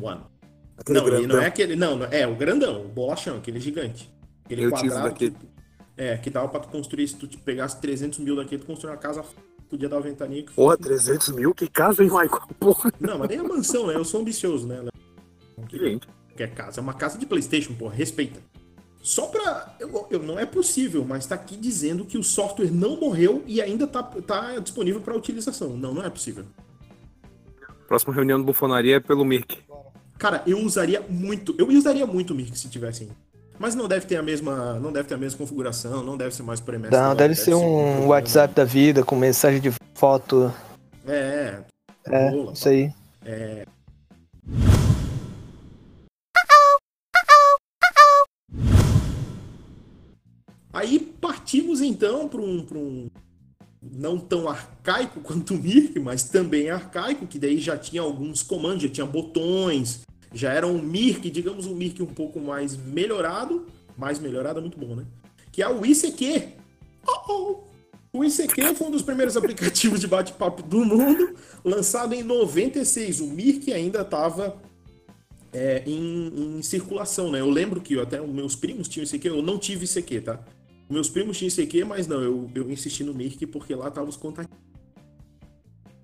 One. 0.00 0.31
Aquele 0.76 0.98
não, 0.98 1.04
grandão. 1.04 1.28
não 1.28 1.42
é 1.42 1.46
aquele. 1.46 1.76
Não, 1.76 1.96
não, 1.96 2.06
é 2.06 2.26
o 2.26 2.34
grandão, 2.34 2.84
o 2.84 2.88
bolachão, 2.88 3.36
aquele 3.36 3.60
gigante. 3.60 4.10
Aquele 4.44 4.64
eu 4.64 4.70
quadrado. 4.70 5.14
Que, 5.14 5.32
é, 5.96 6.16
que 6.16 6.30
dava 6.30 6.48
pra 6.48 6.60
tu 6.60 6.68
construir, 6.68 7.06
se 7.08 7.16
tu 7.16 7.26
te 7.26 7.36
pegasse 7.38 7.80
300 7.80 8.18
mil 8.20 8.36
daqui, 8.36 8.58
tu 8.58 8.66
construir 8.66 8.92
uma 8.92 8.98
casa. 8.98 9.24
Podia 9.68 9.88
dar 9.88 9.96
uma 9.96 10.02
ventania. 10.02 10.42
Que 10.42 10.52
Porra, 10.52 10.76
300 10.76 11.28
mil? 11.30 11.54
Que 11.54 11.66
casa, 11.66 12.02
hein, 12.02 12.10
Michael? 12.10 12.42
Porra. 12.58 12.92
Não, 13.00 13.18
mas 13.18 13.28
nem 13.28 13.38
a 13.38 13.44
mansão, 13.44 13.86
né? 13.86 13.94
Eu 13.94 14.04
sou 14.04 14.20
ambicioso, 14.20 14.66
né? 14.66 14.84
Que, 15.66 15.98
que 16.36 16.42
é 16.42 16.46
casa. 16.46 16.80
É 16.80 16.82
uma 16.82 16.92
casa 16.92 17.18
de 17.18 17.24
PlayStation, 17.24 17.72
porra, 17.74 17.94
respeita. 17.94 18.38
Só 19.02 19.26
pra. 19.26 19.74
Eu, 19.80 20.06
eu, 20.10 20.22
não 20.22 20.38
é 20.38 20.46
possível, 20.46 21.04
mas 21.04 21.26
tá 21.26 21.34
aqui 21.34 21.56
dizendo 21.56 22.04
que 22.04 22.16
o 22.16 22.22
software 22.22 22.70
não 22.70 23.00
morreu 23.00 23.42
e 23.46 23.60
ainda 23.60 23.86
tá, 23.86 24.02
tá 24.02 24.58
disponível 24.60 25.00
para 25.00 25.16
utilização. 25.16 25.76
Não, 25.76 25.92
não 25.92 26.04
é 26.04 26.10
possível. 26.10 26.44
Próxima 27.88 28.14
reunião 28.14 28.38
do 28.38 28.44
Bufonaria 28.44 28.96
é 28.96 29.00
pelo 29.00 29.24
Mirk. 29.24 29.58
Cara, 30.22 30.40
eu 30.46 30.60
usaria 30.60 31.04
muito. 31.08 31.52
Eu 31.58 31.66
usaria 31.66 32.06
muito 32.06 32.32
o 32.32 32.36
Mirk 32.36 32.56
se 32.56 32.68
tivesse. 32.68 33.08
Mas 33.58 33.74
não 33.74 33.88
deve 33.88 34.06
ter 34.06 34.14
a 34.14 34.22
mesma, 34.22 34.74
não 34.74 34.92
deve 34.92 35.08
ter 35.08 35.14
a 35.14 35.18
mesma 35.18 35.36
configuração, 35.36 36.00
não 36.04 36.16
deve 36.16 36.32
ser 36.32 36.44
mais 36.44 36.60
por 36.60 36.74
MS. 36.74 36.92
Não, 36.92 37.08
deve, 37.08 37.30
deve 37.30 37.40
ser 37.40 37.54
um 37.54 38.06
WhatsApp 38.06 38.54
da 38.54 38.62
vida 38.62 39.02
com 39.02 39.16
mensagem 39.16 39.60
de 39.60 39.72
foto. 39.94 40.54
É, 41.08 41.58
é. 42.06 42.30
Isso 42.52 42.68
aí. 42.68 42.92
É. 43.26 43.66
Aí 50.72 51.00
partimos 51.20 51.80
então 51.80 52.28
para 52.28 52.40
um, 52.40 52.64
um 52.76 53.10
não 53.82 54.18
tão 54.18 54.48
arcaico 54.48 55.18
quanto 55.18 55.54
o 55.54 55.58
Mirk, 55.58 55.98
mas 55.98 56.22
também 56.22 56.70
arcaico, 56.70 57.26
que 57.26 57.40
daí 57.40 57.58
já 57.58 57.76
tinha 57.76 58.02
alguns 58.02 58.40
comandos, 58.40 58.84
já 58.84 58.88
tinha 58.88 59.06
botões, 59.06 60.02
já 60.32 60.52
era 60.52 60.66
um 60.66 60.80
Mirk, 60.80 61.30
digamos 61.30 61.66
um 61.66 61.74
Mirk 61.74 62.02
um 62.02 62.06
pouco 62.06 62.40
mais 62.40 62.76
melhorado, 62.76 63.66
mais 63.96 64.18
melhorado 64.18 64.58
é 64.58 64.62
muito 64.62 64.78
bom, 64.78 64.96
né? 64.96 65.04
Que 65.50 65.62
é 65.62 65.68
o 65.68 65.84
ICQ. 65.84 66.48
Oh, 67.06 67.32
oh. 67.32 67.72
O 68.14 68.24
ICQ 68.24 68.74
foi 68.74 68.86
um 68.88 68.90
dos 68.90 69.02
primeiros 69.02 69.36
aplicativos 69.38 70.00
de 70.00 70.06
bate-papo 70.06 70.62
do 70.62 70.84
mundo, 70.84 71.34
lançado 71.64 72.14
em 72.14 72.22
96. 72.22 73.20
O 73.20 73.26
Mirk 73.26 73.72
ainda 73.72 74.02
estava 74.02 74.56
é, 75.52 75.82
em, 75.86 76.58
em, 76.58 76.62
circulação, 76.62 77.30
né? 77.30 77.40
Eu 77.40 77.50
lembro 77.50 77.80
que 77.80 77.98
até 77.98 78.20
meus 78.20 78.56
primos 78.56 78.88
tinham 78.88 79.04
ICQ, 79.04 79.28
eu 79.28 79.42
não 79.42 79.58
tive 79.58 79.84
ICQ, 79.84 80.20
tá? 80.22 80.40
Meus 80.88 81.08
primos 81.08 81.38
tinham 81.38 81.48
ICQ, 81.48 81.84
mas 81.84 82.06
não, 82.06 82.20
eu, 82.20 82.50
eu 82.54 82.70
insisti 82.70 83.02
no 83.02 83.14
Mirk 83.14 83.46
porque 83.46 83.74
lá 83.74 83.90
tava 83.90 84.08
os 84.08 84.16
contatos. 84.16 84.54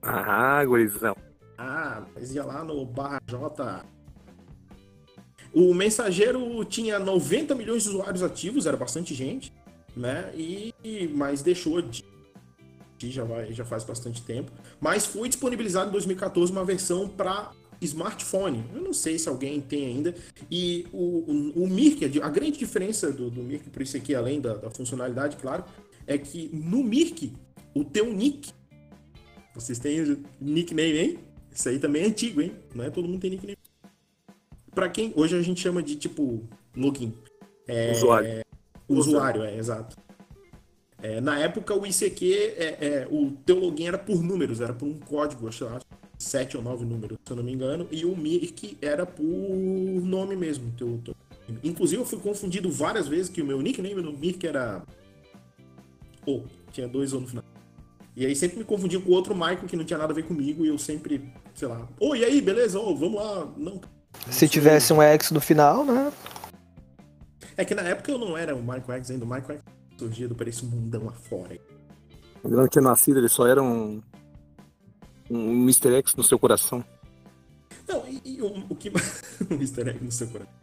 Ah, 0.02 0.64
gurizão. 0.64 1.16
Ah, 1.58 2.06
mas 2.14 2.34
ia 2.34 2.44
lá 2.44 2.64
no 2.64 2.84
barra 2.86 3.20
J. 3.26 3.84
O 5.52 5.72
mensageiro 5.74 6.64
tinha 6.64 6.98
90 6.98 7.54
milhões 7.54 7.82
de 7.84 7.88
usuários 7.88 8.22
ativos, 8.22 8.66
era 8.66 8.76
bastante 8.76 9.14
gente, 9.14 9.52
né? 9.96 10.30
E 10.34 10.74
mas 11.14 11.42
deixou 11.42 11.80
de 11.80 12.04
já 13.00 13.22
vai 13.24 13.52
já 13.52 13.64
faz 13.64 13.84
bastante 13.84 14.22
tempo, 14.22 14.50
mas 14.80 15.06
foi 15.06 15.28
disponibilizado 15.28 15.88
em 15.88 15.92
2014 15.92 16.50
uma 16.50 16.64
versão 16.64 17.08
para 17.08 17.52
smartphone. 17.80 18.64
Eu 18.74 18.82
não 18.82 18.92
sei 18.92 19.18
se 19.18 19.28
alguém 19.28 19.60
tem 19.60 19.86
ainda. 19.86 20.14
E 20.50 20.86
o, 20.92 21.52
o, 21.56 21.64
o 21.64 21.68
Mirk, 21.68 22.04
a 22.20 22.28
grande 22.28 22.58
diferença 22.58 23.12
do, 23.12 23.30
do 23.30 23.42
Mirk 23.42 23.70
para 23.70 23.82
isso 23.82 23.96
aqui, 23.96 24.14
além 24.14 24.40
da, 24.40 24.54
da, 24.54 24.70
funcionalidade, 24.70 25.36
claro, 25.36 25.64
é 26.06 26.18
que 26.18 26.50
no 26.52 26.82
Mirk, 26.82 27.32
o 27.74 27.84
teu 27.84 28.12
nick, 28.12 28.50
vocês 29.54 29.78
têm 29.78 30.24
nickname, 30.40 30.98
hein? 30.98 31.18
Isso 31.52 31.68
aí 31.68 31.78
também 31.78 32.02
é 32.02 32.06
antigo, 32.06 32.40
hein? 32.40 32.52
Não 32.74 32.84
é 32.84 32.90
todo 32.90 33.08
mundo 33.08 33.20
tem 33.20 33.30
nickname. 33.30 33.58
Para 34.74 34.88
quem 34.88 35.12
hoje 35.16 35.36
a 35.36 35.42
gente 35.42 35.60
chama 35.60 35.82
de 35.82 35.96
tipo 35.96 36.42
login. 36.76 37.12
É, 37.66 37.92
usuário. 37.92 38.44
Usuário, 38.88 39.42
é, 39.42 39.56
exato. 39.56 39.96
É, 41.00 41.20
na 41.20 41.38
época 41.38 41.74
o 41.74 41.86
ICQ, 41.86 42.32
é, 42.56 42.76
é, 42.80 43.08
o 43.10 43.30
teu 43.46 43.58
login 43.58 43.86
era 43.86 43.98
por 43.98 44.22
números, 44.22 44.60
era 44.60 44.72
por 44.72 44.86
um 44.86 44.98
código, 44.98 45.46
acho, 45.46 45.66
sete 46.18 46.56
ou 46.56 46.62
nove 46.62 46.84
números, 46.84 47.16
se 47.24 47.32
eu 47.32 47.36
não 47.36 47.44
me 47.44 47.52
engano, 47.52 47.86
e 47.92 48.04
o 48.04 48.16
Mirk 48.16 48.76
era 48.82 49.06
por 49.06 49.24
nome 49.24 50.34
mesmo. 50.34 50.72
Teu, 50.76 51.00
teu... 51.04 51.14
Inclusive, 51.62 52.02
eu 52.02 52.06
fui 52.06 52.18
confundido 52.18 52.70
várias 52.70 53.06
vezes 53.06 53.30
que 53.30 53.40
o 53.40 53.46
meu 53.46 53.62
nickname 53.62 54.02
no 54.02 54.12
Mirk 54.12 54.44
era 54.46 54.82
O, 56.26 56.42
tinha 56.72 56.88
dois 56.88 57.12
O 57.12 57.20
no 57.20 57.28
final. 57.28 57.44
E 58.16 58.26
aí 58.26 58.34
sempre 58.34 58.58
me 58.58 58.64
confundia 58.64 59.00
com 59.00 59.12
outro 59.12 59.32
Michael 59.32 59.68
que 59.68 59.76
não 59.76 59.84
tinha 59.84 59.98
nada 59.98 60.12
a 60.12 60.16
ver 60.16 60.24
comigo, 60.24 60.64
e 60.64 60.68
eu 60.68 60.76
sempre, 60.76 61.32
sei 61.54 61.68
lá, 61.68 61.88
ô, 62.00 62.16
e 62.16 62.24
aí, 62.24 62.40
beleza, 62.40 62.80
ô, 62.80 62.94
vamos 62.96 63.14
lá. 63.14 63.46
Não. 63.56 63.80
Se 64.30 64.48
tivesse 64.48 64.92
um 64.92 65.00
X 65.00 65.30
no 65.30 65.40
final, 65.40 65.84
né? 65.84 66.12
É 67.56 67.64
que 67.64 67.74
na 67.74 67.82
época 67.82 68.10
eu 68.10 68.18
não 68.18 68.36
era 68.36 68.54
o 68.54 68.60
Michael 68.60 68.98
X 68.98 69.10
ainda, 69.10 69.24
o 69.24 69.28
Michael 69.28 69.58
X 69.58 69.62
surgia 69.98 70.28
do 70.28 70.48
esse 70.48 70.64
mundão 70.64 71.08
afora. 71.08 71.58
Ele 72.44 72.54
não 72.54 72.68
tinha 72.68 72.82
nascido, 72.82 73.18
ele 73.18 73.28
só 73.28 73.46
era 73.46 73.62
um 73.62 74.00
um 75.30 75.52
Mr. 75.62 75.94
X 75.96 76.14
no 76.14 76.22
seu 76.22 76.38
coração. 76.38 76.84
Não, 77.86 78.06
e, 78.06 78.20
e 78.24 78.42
o, 78.42 78.64
o, 78.68 78.74
que. 78.74 78.90
um 79.50 79.54
Mr. 79.54 79.90
X 79.90 80.02
no 80.02 80.12
seu 80.12 80.26
coração. 80.28 80.54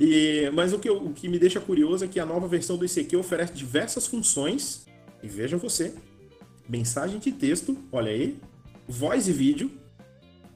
E, 0.00 0.50
mas 0.54 0.72
o 0.72 0.78
que, 0.78 0.90
o 0.90 1.10
que 1.10 1.28
me 1.28 1.38
deixa 1.38 1.60
curioso 1.60 2.04
é 2.04 2.08
que 2.08 2.18
a 2.18 2.26
nova 2.26 2.48
versão 2.48 2.76
do 2.76 2.84
ICQ 2.84 3.16
oferece 3.16 3.52
diversas 3.52 4.06
funções. 4.06 4.86
E 5.22 5.28
veja 5.28 5.56
você: 5.56 5.94
mensagem 6.68 7.18
de 7.18 7.32
texto, 7.32 7.76
olha 7.92 8.10
aí, 8.10 8.38
voz 8.88 9.28
e 9.28 9.32
vídeo, 9.32 9.70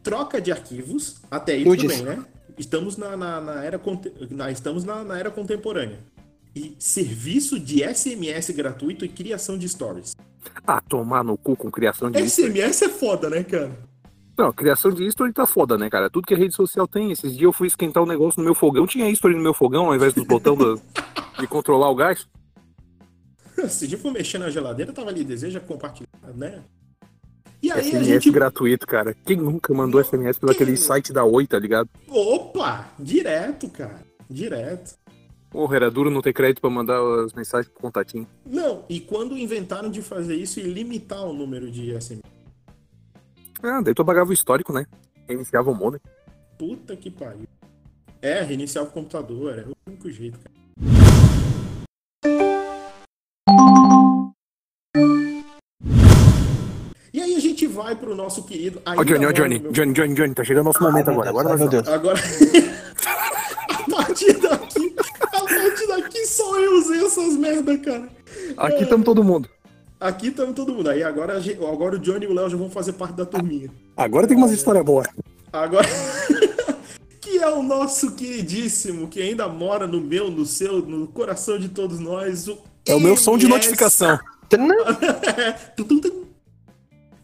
troca 0.02 0.40
de 0.40 0.52
arquivos, 0.52 1.16
até 1.30 1.52
aí 1.54 1.64
tudo 1.64 1.86
bem, 1.86 2.02
né? 2.02 2.24
Estamos 2.58 2.96
na, 2.96 3.16
na, 3.16 3.40
na 3.40 3.64
era, 3.64 3.80
na, 4.30 4.50
estamos 4.50 4.84
na, 4.84 5.04
na 5.04 5.18
era 5.18 5.30
contemporânea. 5.30 5.98
E 6.54 6.74
serviço 6.78 7.58
de 7.58 7.82
SMS 7.82 8.50
gratuito 8.50 9.04
e 9.04 9.08
criação 9.08 9.56
de 9.56 9.68
stories. 9.68 10.16
Ah, 10.66 10.80
tomar 10.80 11.22
no 11.22 11.36
cu 11.36 11.56
com 11.56 11.70
criação 11.70 12.10
de 12.10 12.28
SMS 12.28 12.82
é 12.82 12.88
foda, 12.88 13.30
né, 13.30 13.44
cara? 13.44 13.70
Não, 14.36 14.52
criação 14.52 14.92
de 14.92 15.04
history 15.04 15.32
tá 15.32 15.46
foda, 15.46 15.76
né, 15.76 15.90
cara? 15.90 16.08
Tudo 16.08 16.26
que 16.26 16.34
a 16.34 16.36
rede 16.36 16.54
social 16.54 16.86
tem. 16.86 17.10
Esses 17.10 17.32
dias 17.32 17.42
eu 17.42 17.52
fui 17.52 17.66
esquentar 17.66 18.02
um 18.02 18.06
negócio 18.06 18.38
no 18.38 18.44
meu 18.44 18.54
fogão, 18.54 18.86
tinha 18.86 19.10
history 19.10 19.34
no 19.34 19.42
meu 19.42 19.52
fogão, 19.52 19.86
ao 19.86 19.96
invés 19.96 20.14
do 20.14 20.24
botão 20.24 20.56
do, 20.56 20.80
de 21.40 21.46
controlar 21.48 21.90
o 21.90 21.94
gás. 21.94 22.28
Se 23.68 23.88
dia 23.88 23.98
for 23.98 24.12
mexer 24.12 24.38
na 24.38 24.48
geladeira, 24.48 24.92
tava 24.92 25.10
ali, 25.10 25.24
deseja 25.24 25.58
compartilhar, 25.58 26.08
né? 26.36 26.62
E 27.62 27.72
aí 27.72 27.82
SMS 27.82 28.08
a 28.08 28.12
gente... 28.14 28.30
gratuito, 28.30 28.86
cara. 28.86 29.14
Quem 29.24 29.36
nunca 29.36 29.72
mandou 29.74 30.02
SMS 30.02 30.38
pelo 30.38 30.52
aquele 30.52 30.76
site 30.76 31.12
da 31.12 31.24
Oi, 31.24 31.46
tá 31.46 31.58
ligado? 31.58 31.88
Opa! 32.08 32.88
Direto, 32.98 33.68
cara. 33.68 34.00
Direto. 34.30 34.96
Porra, 35.50 35.76
era 35.76 35.90
duro 35.90 36.10
não 36.10 36.20
ter 36.20 36.32
crédito 36.32 36.60
para 36.60 36.70
mandar 36.70 37.00
as 37.24 37.32
mensagens 37.32 37.72
pro 37.72 37.82
contatinho. 37.82 38.26
Não, 38.44 38.84
e 38.88 39.00
quando 39.00 39.36
inventaram 39.36 39.90
de 39.90 40.02
fazer 40.02 40.36
isso 40.36 40.60
e 40.60 40.62
limitar 40.62 41.24
o 41.24 41.32
número 41.32 41.70
de 41.70 41.98
SMS? 41.98 42.22
Ah, 43.62 43.80
daí 43.80 43.94
tu 43.94 44.02
apagava 44.02 44.30
o 44.30 44.34
histórico, 44.34 44.72
né? 44.72 44.86
Reiniciava 45.26 45.70
o 45.70 45.74
modem. 45.74 46.00
Puta 46.58 46.94
que 46.96 47.10
pariu. 47.10 47.48
É, 48.20 48.42
reiniciava 48.42 48.88
o 48.88 48.92
computador, 48.92 49.58
é 49.58 49.62
o 49.62 49.72
único 49.86 50.10
jeito, 50.10 50.38
cara. 50.38 50.54
Gente 57.58 57.66
vai 57.66 57.96
pro 57.96 58.14
nosso 58.14 58.44
querido. 58.44 58.80
Ó, 58.86 59.00
oh, 59.00 59.04
Johnny, 59.04 59.26
ó, 59.26 59.30
oh, 59.30 59.32
Johnny, 59.32 59.58
meu... 59.58 59.72
Johnny, 59.72 59.92
Johnny, 59.92 60.14
Johnny, 60.14 60.34
tá 60.34 60.44
chegando 60.44 60.66
nosso 60.66 60.78
ah, 60.78 60.90
momento 60.90 61.10
agora. 61.10 61.30
Agora, 61.30 61.56
meu 61.56 61.68
Deus. 61.68 61.88
Agora. 61.88 62.18
a 63.68 63.90
partir 63.90 64.38
daqui, 64.38 64.94
a 65.20 65.26
partir 65.26 65.88
daqui 65.88 66.26
só 66.26 66.58
eu 66.60 66.78
usei 66.78 67.04
essas 67.04 67.36
merda, 67.36 67.76
cara. 67.78 68.08
Aqui 68.56 68.84
estamos 68.84 69.02
é... 69.02 69.04
todo 69.04 69.24
mundo. 69.24 69.48
Aqui 69.98 70.28
estamos 70.28 70.54
todo 70.54 70.72
mundo. 70.72 70.88
Aí 70.88 71.02
agora, 71.02 71.36
agora 71.36 71.96
o 71.96 71.98
Johnny 71.98 72.26
e 72.26 72.28
o 72.28 72.34
Léo 72.34 72.48
já 72.48 72.56
vão 72.56 72.70
fazer 72.70 72.92
parte 72.92 73.16
da 73.16 73.26
turminha. 73.26 73.68
Agora 73.96 74.28
tem 74.28 74.36
umas 74.36 74.52
histórias 74.52 74.84
boas. 74.84 75.08
Agora. 75.52 75.88
que 77.20 77.38
é 77.38 77.48
o 77.50 77.62
nosso 77.62 78.12
queridíssimo, 78.12 79.08
que 79.08 79.20
ainda 79.20 79.48
mora 79.48 79.86
no 79.86 80.00
meu, 80.00 80.30
no 80.30 80.46
seu, 80.46 80.80
no 80.82 81.08
coração 81.08 81.58
de 81.58 81.68
todos 81.68 81.98
nós. 81.98 82.46
O 82.46 82.58
é 82.86 82.94
o 82.94 83.00
meu 83.00 83.16
som 83.16 83.36
de 83.36 83.48
notificação. 83.48 84.18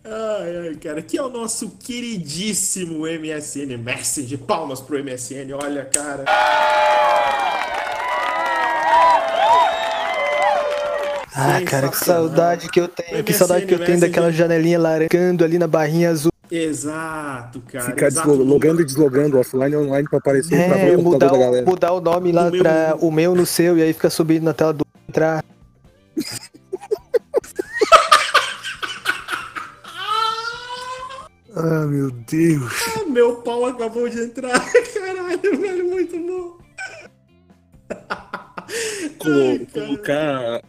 Ai, 0.07 0.69
ai, 0.69 0.75
cara, 0.75 1.01
que 1.01 1.17
é 1.17 1.23
o 1.23 1.31
nosso 1.31 1.71
queridíssimo 1.79 3.07
MSN 3.07 3.79
Messenger. 3.79 4.39
Palmas 4.39 4.83
pro 4.83 5.03
MSN, 5.03 5.51
olha, 5.55 5.83
cara. 5.87 6.25
Ah, 11.35 11.61
cara, 11.67 11.89
que 11.89 11.97
saudade 11.97 12.69
que 12.69 12.79
eu 12.79 12.87
tenho. 12.87 13.25
Que 13.25 13.33
saudade 13.33 13.65
que 13.65 13.73
eu 13.73 13.83
tenho 13.83 13.99
daquela 13.99 14.31
janelinha 14.31 14.79
largando 14.79 15.43
ali 15.43 15.59
na 15.59 15.67
barrinha 15.67 16.11
azul. 16.11 16.31
Exato, 16.51 17.63
cara. 17.63 17.87
Ficar 17.87 18.27
logando 18.27 18.83
e 18.83 18.85
deslogando 18.85 19.39
offline 19.39 19.73
e 19.73 19.77
online 19.77 20.07
pra 20.07 20.19
aparecer 20.19 20.55
é, 20.55 20.69
pra 20.69 21.03
mudar, 21.03 21.31
da 21.31 21.39
galera. 21.39 21.67
Mudar 21.67 21.93
o 21.93 22.01
nome 22.03 22.31
lá 22.31 22.49
o 22.49 22.59
pra 22.59 22.89
meu... 22.89 23.09
o 23.09 23.11
meu 23.11 23.35
no 23.35 23.47
seu 23.47 23.79
e 23.79 23.83
aí 23.83 23.93
fica 23.95 24.11
subindo 24.11 24.45
na 24.45 24.53
tela 24.53 24.75
do 24.75 24.85
entrar. 25.09 25.43
ah, 31.57 31.87
meu 31.87 32.11
Deus. 32.11 32.73
Ah, 32.97 33.05
meu 33.07 33.37
pau 33.37 33.67
acabou 33.67 34.09
de 34.09 34.21
entrar. 34.21 34.53
Caralho, 34.95 35.61
velho, 35.61 35.89
muito 35.89 36.19
bom. 36.19 36.59
Ai, 39.27 39.67
colocar 39.73 40.63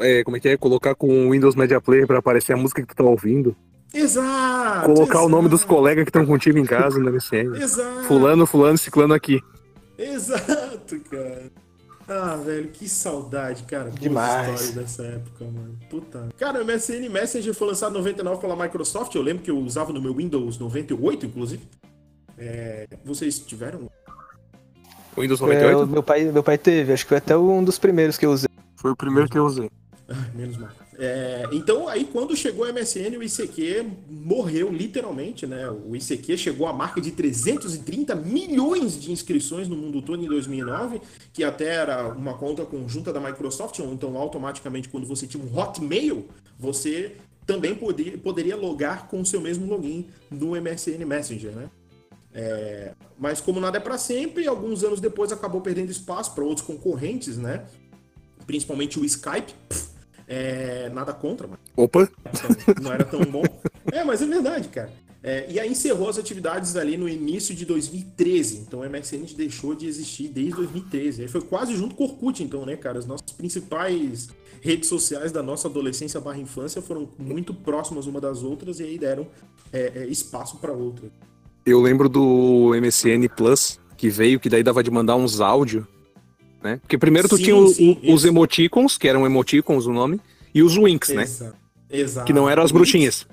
é, 0.00 0.24
como 0.24 0.36
é 0.36 0.40
que 0.40 0.48
é? 0.48 0.56
Colocar 0.56 0.94
com 0.94 1.28
o 1.28 1.30
Windows 1.30 1.54
Media 1.54 1.80
Player 1.80 2.06
pra 2.06 2.18
aparecer 2.18 2.52
a 2.52 2.56
música 2.56 2.82
que 2.82 2.88
tu 2.88 2.96
tá 2.96 3.04
ouvindo. 3.04 3.56
Exato! 3.94 4.86
Colocar 4.86 5.14
exato. 5.14 5.26
o 5.26 5.28
nome 5.28 5.48
dos 5.48 5.64
colegas 5.64 6.04
que 6.04 6.10
estão 6.10 6.26
contigo 6.26 6.58
em 6.58 6.64
casa 6.64 6.98
no 7.00 7.10
MSN. 7.10 7.56
Exato! 7.56 8.02
Fulano, 8.04 8.46
fulano, 8.46 8.76
ciclano 8.76 9.14
aqui. 9.14 9.40
Exato, 9.96 11.00
cara. 11.10 11.50
Ah, 12.08 12.36
velho, 12.36 12.68
que 12.68 12.88
saudade, 12.88 13.64
cara. 13.64 13.90
Demais. 13.90 14.62
história 14.62 14.80
dessa 14.80 15.02
época, 15.04 15.44
mano. 15.44 15.78
Puta. 15.90 16.28
Cara, 16.38 16.62
o 16.62 16.64
MSN 16.64 17.06
Messenger 17.10 17.52
foi 17.52 17.68
lançado 17.68 17.92
em 17.92 17.98
99 17.98 18.40
pela 18.40 18.56
Microsoft. 18.56 19.14
Eu 19.14 19.20
lembro 19.20 19.42
que 19.42 19.50
eu 19.50 19.58
usava 19.58 19.92
no 19.92 20.00
meu 20.00 20.14
Windows 20.14 20.58
98, 20.58 21.26
inclusive. 21.26 21.68
É... 22.38 22.86
Vocês 23.04 23.38
tiveram? 23.38 23.90
O 25.14 25.20
Windows 25.20 25.40
98? 25.40 25.82
É, 25.82 25.86
meu, 25.86 26.02
pai, 26.02 26.24
meu 26.32 26.42
pai 26.42 26.56
teve, 26.56 26.92
acho 26.92 27.04
que 27.04 27.10
foi 27.10 27.18
até 27.18 27.36
um 27.36 27.62
dos 27.62 27.78
primeiros 27.78 28.16
que 28.16 28.24
eu 28.24 28.30
usei. 28.30 28.48
Foi 28.76 28.90
o 28.90 28.96
primeiro 28.96 29.28
que 29.28 29.36
eu 29.36 29.44
usei. 29.44 29.70
Ah, 30.08 30.30
menos 30.34 30.56
mal. 30.56 30.70
É, 31.00 31.44
então, 31.52 31.86
aí 31.86 32.04
quando 32.04 32.36
chegou 32.36 32.66
o 32.66 32.72
MSN, 32.72 33.16
o 33.16 33.22
ICQ 33.22 33.86
morreu 34.10 34.68
literalmente, 34.68 35.46
né? 35.46 35.70
O 35.70 35.94
ICQ 35.94 36.36
chegou 36.36 36.66
à 36.66 36.72
marca 36.72 37.00
de 37.00 37.12
330 37.12 38.16
milhões 38.16 39.00
de 39.00 39.12
inscrições 39.12 39.68
no 39.68 39.76
mundo 39.76 40.02
todo 40.02 40.22
em 40.24 40.26
2009, 40.26 41.00
que 41.32 41.44
até 41.44 41.66
era 41.66 42.08
uma 42.08 42.34
conta 42.34 42.64
conjunta 42.64 43.12
da 43.12 43.20
Microsoft, 43.20 43.78
então 43.78 44.18
automaticamente 44.18 44.88
quando 44.88 45.06
você 45.06 45.24
tinha 45.24 45.42
um 45.42 45.56
Hotmail, 45.56 46.26
você 46.58 47.14
também 47.46 47.76
poderia, 47.76 48.56
logar 48.56 49.06
com 49.06 49.20
o 49.20 49.24
seu 49.24 49.40
mesmo 49.40 49.66
login 49.66 50.08
no 50.28 50.50
MSN 50.60 51.04
Messenger, 51.06 51.52
né? 51.52 51.70
É, 52.34 52.92
mas 53.16 53.40
como 53.40 53.60
nada 53.60 53.78
é 53.78 53.80
para 53.80 53.96
sempre, 53.96 54.46
alguns 54.46 54.82
anos 54.82 55.00
depois 55.00 55.30
acabou 55.30 55.60
perdendo 55.60 55.90
espaço 55.90 56.34
para 56.34 56.44
outros 56.44 56.66
concorrentes, 56.66 57.38
né? 57.38 57.64
principalmente 58.48 58.98
o 58.98 59.04
Skype. 59.04 59.54
É, 60.28 60.90
nada 60.90 61.12
contra, 61.14 61.48
mas. 61.48 61.58
Opa! 61.74 62.08
Não 62.82 62.92
era 62.92 63.04
tão 63.04 63.24
bom. 63.24 63.42
É, 63.90 64.04
mas 64.04 64.20
é 64.20 64.26
verdade, 64.26 64.68
cara. 64.68 64.92
É, 65.22 65.50
e 65.50 65.58
aí 65.58 65.70
encerrou 65.70 66.08
as 66.08 66.18
atividades 66.18 66.76
ali 66.76 66.96
no 66.96 67.08
início 67.08 67.54
de 67.54 67.64
2013. 67.64 68.58
Então 68.58 68.80
o 68.80 68.88
MSN 68.88 69.24
deixou 69.36 69.74
de 69.74 69.86
existir 69.86 70.28
desde 70.28 70.54
2013. 70.54 71.22
Aí 71.22 71.28
foi 71.28 71.40
quase 71.40 71.74
junto 71.74 71.94
com 71.94 72.04
o 72.04 72.06
Orkut, 72.06 72.42
então, 72.42 72.64
né, 72.64 72.76
cara? 72.76 72.98
As 72.98 73.06
nossas 73.06 73.32
principais 73.32 74.28
redes 74.60 74.88
sociais 74.88 75.32
da 75.32 75.42
nossa 75.42 75.66
adolescência 75.66 76.20
barra 76.20 76.38
infância 76.38 76.82
foram 76.82 77.08
muito 77.18 77.54
próximas 77.54 78.06
uma 78.06 78.20
das 78.20 78.42
outras 78.42 78.80
e 78.80 78.84
aí 78.84 78.98
deram 78.98 79.26
é, 79.72 79.92
é, 79.94 80.06
espaço 80.06 80.58
para 80.58 80.72
outra. 80.72 81.10
Eu 81.64 81.80
lembro 81.80 82.08
do 82.08 82.72
MSN 82.80 83.28
Plus, 83.36 83.80
que 83.96 84.08
veio, 84.08 84.38
que 84.38 84.48
daí 84.48 84.62
dava 84.62 84.82
de 84.82 84.90
mandar 84.90 85.16
uns 85.16 85.40
áudios 85.40 85.84
né? 86.62 86.78
Porque 86.82 86.98
primeiro 86.98 87.28
tu 87.28 87.36
sim, 87.36 87.44
tinha 87.44 87.56
o, 87.56 87.68
sim, 87.68 87.98
os 88.04 88.24
emoticons, 88.24 88.98
que 88.98 89.08
eram 89.08 89.24
emoticons 89.24 89.86
o 89.86 89.92
nome, 89.92 90.20
e 90.54 90.62
os 90.62 90.76
winks, 90.76 91.10
né? 91.10 91.24
Exato. 91.90 92.26
Que 92.26 92.32
não 92.32 92.48
eram 92.48 92.62
as 92.62 92.72
bruxinhas. 92.72 93.26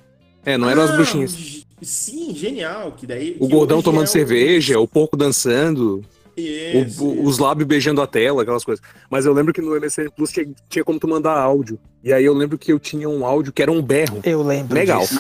É, 0.46 0.58
não 0.58 0.70
eram 0.70 0.84
as 0.84 0.91
ah, 0.91 0.96
bruxinhas. 0.96 1.65
Sim, 1.82 2.34
genial. 2.36 2.91
Que 2.94 3.05
daí, 3.05 3.36
o 3.39 3.48
que 3.48 3.53
gordão 3.53 3.82
tomando 3.82 4.05
é 4.05 4.10
o... 4.10 4.12
cerveja, 4.12 4.79
o 4.79 4.88
porco 4.88 5.17
dançando. 5.17 6.03
Isso, 6.38 7.05
o, 7.05 7.13
isso. 7.13 7.22
Os 7.24 7.38
lábios 7.38 7.67
beijando 7.67 8.01
a 8.01 8.08
tela, 8.08 8.44
aquelas 8.44 8.63
coisas. 8.63 8.84
Mas 9.10 9.25
eu 9.25 9.34
lembro 9.34 9.53
que 9.53 9.62
no 9.62 9.79
MSN 9.79 10.10
Plus 10.15 10.32
tinha, 10.32 10.48
tinha 10.70 10.84
como 10.84 11.00
tu 11.00 11.08
mandar 11.08 11.38
áudio. 11.38 11.79
E 12.03 12.13
aí 12.13 12.25
eu 12.25 12.34
lembro 12.34 12.58
que 12.58 12.72
eu 12.72 12.79
tinha 12.79 13.10
um 13.10 13.25
áudio 13.25 13.53
que 13.53 13.62
era 13.62 13.72
um 13.72 13.82
berro. 13.82 14.20
Eu 14.24 14.44
lembro. 14.44 14.75
Legal. 14.75 15.01
Disso. 15.01 15.20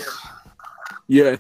E 1.07 1.21
é... 1.21 1.37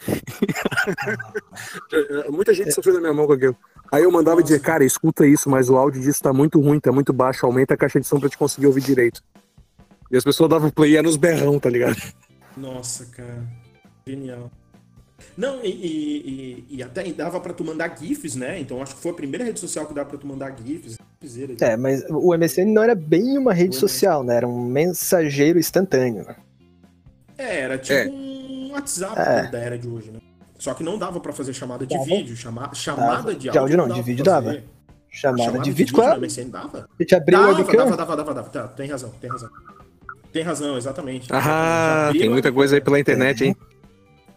Muita 2.29 2.53
gente 2.53 2.71
sofreu 2.71 2.95
na 2.95 3.01
minha 3.01 3.13
mão 3.13 3.27
com 3.27 3.33
aquilo. 3.33 3.55
Aí 3.91 4.03
eu 4.03 4.11
mandava 4.11 4.41
dizer, 4.41 4.59
cara, 4.61 4.83
escuta 4.83 5.25
isso, 5.25 5.49
mas 5.49 5.69
o 5.69 5.77
áudio 5.77 6.01
disso 6.01 6.21
tá 6.21 6.33
muito 6.33 6.59
ruim, 6.59 6.79
tá 6.79 6.91
muito 6.91 7.13
baixo, 7.13 7.45
aumenta 7.45 7.73
a 7.73 7.77
caixa 7.77 7.99
de 7.99 8.07
som 8.07 8.19
pra 8.19 8.29
te 8.29 8.37
conseguir 8.37 8.67
ouvir 8.67 8.81
direito. 8.81 9.21
E 10.11 10.17
as 10.17 10.23
pessoas 10.23 10.49
davam 10.49 10.69
play 10.69 10.91
e 10.91 10.97
era 10.97 11.03
nos 11.03 11.17
berrão, 11.17 11.59
tá 11.59 11.69
ligado? 11.69 11.97
Nossa, 12.57 13.05
cara. 13.05 13.43
Genial. 14.07 14.51
Não, 15.37 15.63
e, 15.63 15.69
e, 15.69 16.65
e, 16.77 16.83
até 16.83 17.03
dava 17.11 17.39
pra 17.39 17.53
tu 17.53 17.63
mandar 17.63 17.97
GIFs, 17.97 18.35
né? 18.35 18.59
Então 18.59 18.81
acho 18.81 18.95
que 18.95 19.01
foi 19.01 19.11
a 19.11 19.15
primeira 19.15 19.43
rede 19.43 19.59
social 19.59 19.85
que 19.85 19.93
dava 19.93 20.09
pra 20.09 20.17
tu 20.17 20.27
mandar 20.27 20.55
GIFs. 20.57 20.97
É, 21.59 21.75
mas 21.75 22.03
o 22.09 22.35
MSN 22.37 22.65
não 22.65 22.83
era 22.83 22.93
bem 22.93 23.37
uma 23.37 23.53
rede 23.53 23.75
social, 23.75 24.23
né? 24.23 24.35
Era 24.35 24.47
um 24.47 24.63
mensageiro 24.65 25.57
instantâneo. 25.57 26.25
É, 27.37 27.59
era 27.61 27.77
tipo 27.77 27.93
é. 27.93 28.07
um 28.07 28.71
WhatsApp 28.73 29.19
é. 29.19 29.47
da 29.49 29.59
era 29.59 29.77
de 29.77 29.87
hoje, 29.87 30.11
né? 30.11 30.19
Só 30.57 30.73
que 30.73 30.83
não 30.83 30.97
dava 30.97 31.19
para 31.19 31.33
fazer 31.33 31.53
chamada 31.53 31.85
de 31.85 31.93
dava. 31.93 32.05
vídeo, 32.05 32.35
chama, 32.35 32.73
chamada 32.73 33.35
de 33.35 33.49
áudio. 33.49 33.51
De 33.51 33.57
áudio 33.57 33.77
não, 33.77 33.87
de 33.89 34.01
vídeo 34.01 34.23
dava. 34.23 34.63
Chamada, 35.09 35.43
chamada, 35.43 35.63
de, 35.63 35.69
de 35.69 35.71
vídeo, 35.71 35.95
claro. 35.95 36.21
MSN 36.21 36.49
dava? 36.49 36.89
Você 36.97 37.05
te 37.05 37.15
abriu 37.15 37.39
dava, 37.39 37.63
dava, 37.63 37.95
dava, 37.95 38.15
dava, 38.15 38.33
dava, 38.33 38.49
Tá, 38.49 38.67
tem 38.67 38.89
razão, 38.89 39.11
tem 39.21 39.29
razão. 39.29 39.49
Tem 40.31 40.43
razão, 40.43 40.77
exatamente. 40.77 41.29
Ah, 41.31 42.09
tem 42.11 42.29
muita 42.29 42.51
coisa 42.51 42.75
aí 42.75 42.81
pela 42.81 42.99
internet, 42.99 43.45
hein? 43.45 43.55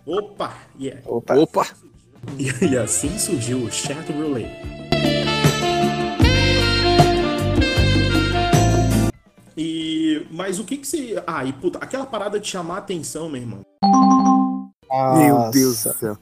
Opa, 0.06 0.54
yeah. 0.80 1.02
Opa. 1.04 1.34
Opa. 1.34 1.66
E, 2.38 2.46
e 2.72 2.78
assim 2.78 3.18
surgiu 3.18 3.64
o 3.64 3.70
Chat 3.70 4.10
Relay. 4.12 4.46
E, 9.56 10.24
mas 10.30 10.60
o 10.60 10.64
que 10.64 10.76
que 10.76 10.86
se... 10.86 11.20
Ah, 11.26 11.44
e 11.44 11.52
puta, 11.52 11.78
aquela 11.80 12.06
parada 12.06 12.38
de 12.38 12.46
chamar 12.46 12.78
atenção, 12.78 13.28
meu 13.28 13.40
irmão. 13.40 13.62
Nossa. 14.88 15.20
Meu 15.20 15.50
Deus 15.50 15.82
do 15.84 15.94
céu. 15.94 16.18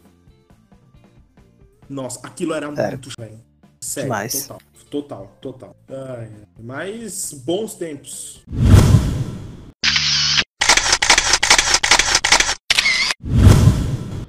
Nossa, 1.88 2.20
aquilo 2.23 2.52
era 2.54 2.66
é. 2.66 2.88
muito 2.90 3.11
velho. 3.18 3.40
Sério, 3.80 4.08
Demais. 4.08 4.46
total. 4.46 4.61
Total, 4.90 5.37
total. 5.40 5.76
Ai, 5.88 6.30
mas 6.58 7.32
bons 7.32 7.75
tempos. 7.75 8.42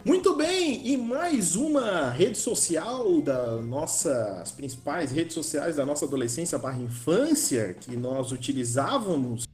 Muito 0.03 0.35
bem, 0.35 0.87
e 0.87 0.97
mais 0.97 1.55
uma 1.55 2.09
rede 2.09 2.37
social 2.37 3.21
da 3.21 3.57
nossa, 3.57 4.39
as 4.41 4.51
principais 4.51 5.11
redes 5.11 5.33
sociais 5.33 5.75
da 5.75 5.85
nossa 5.85 6.05
adolescência 6.05 6.57
barra 6.57 6.79
infância 6.79 7.73
que 7.73 7.95
nós 7.95 8.31
utilizávamos, 8.31 9.46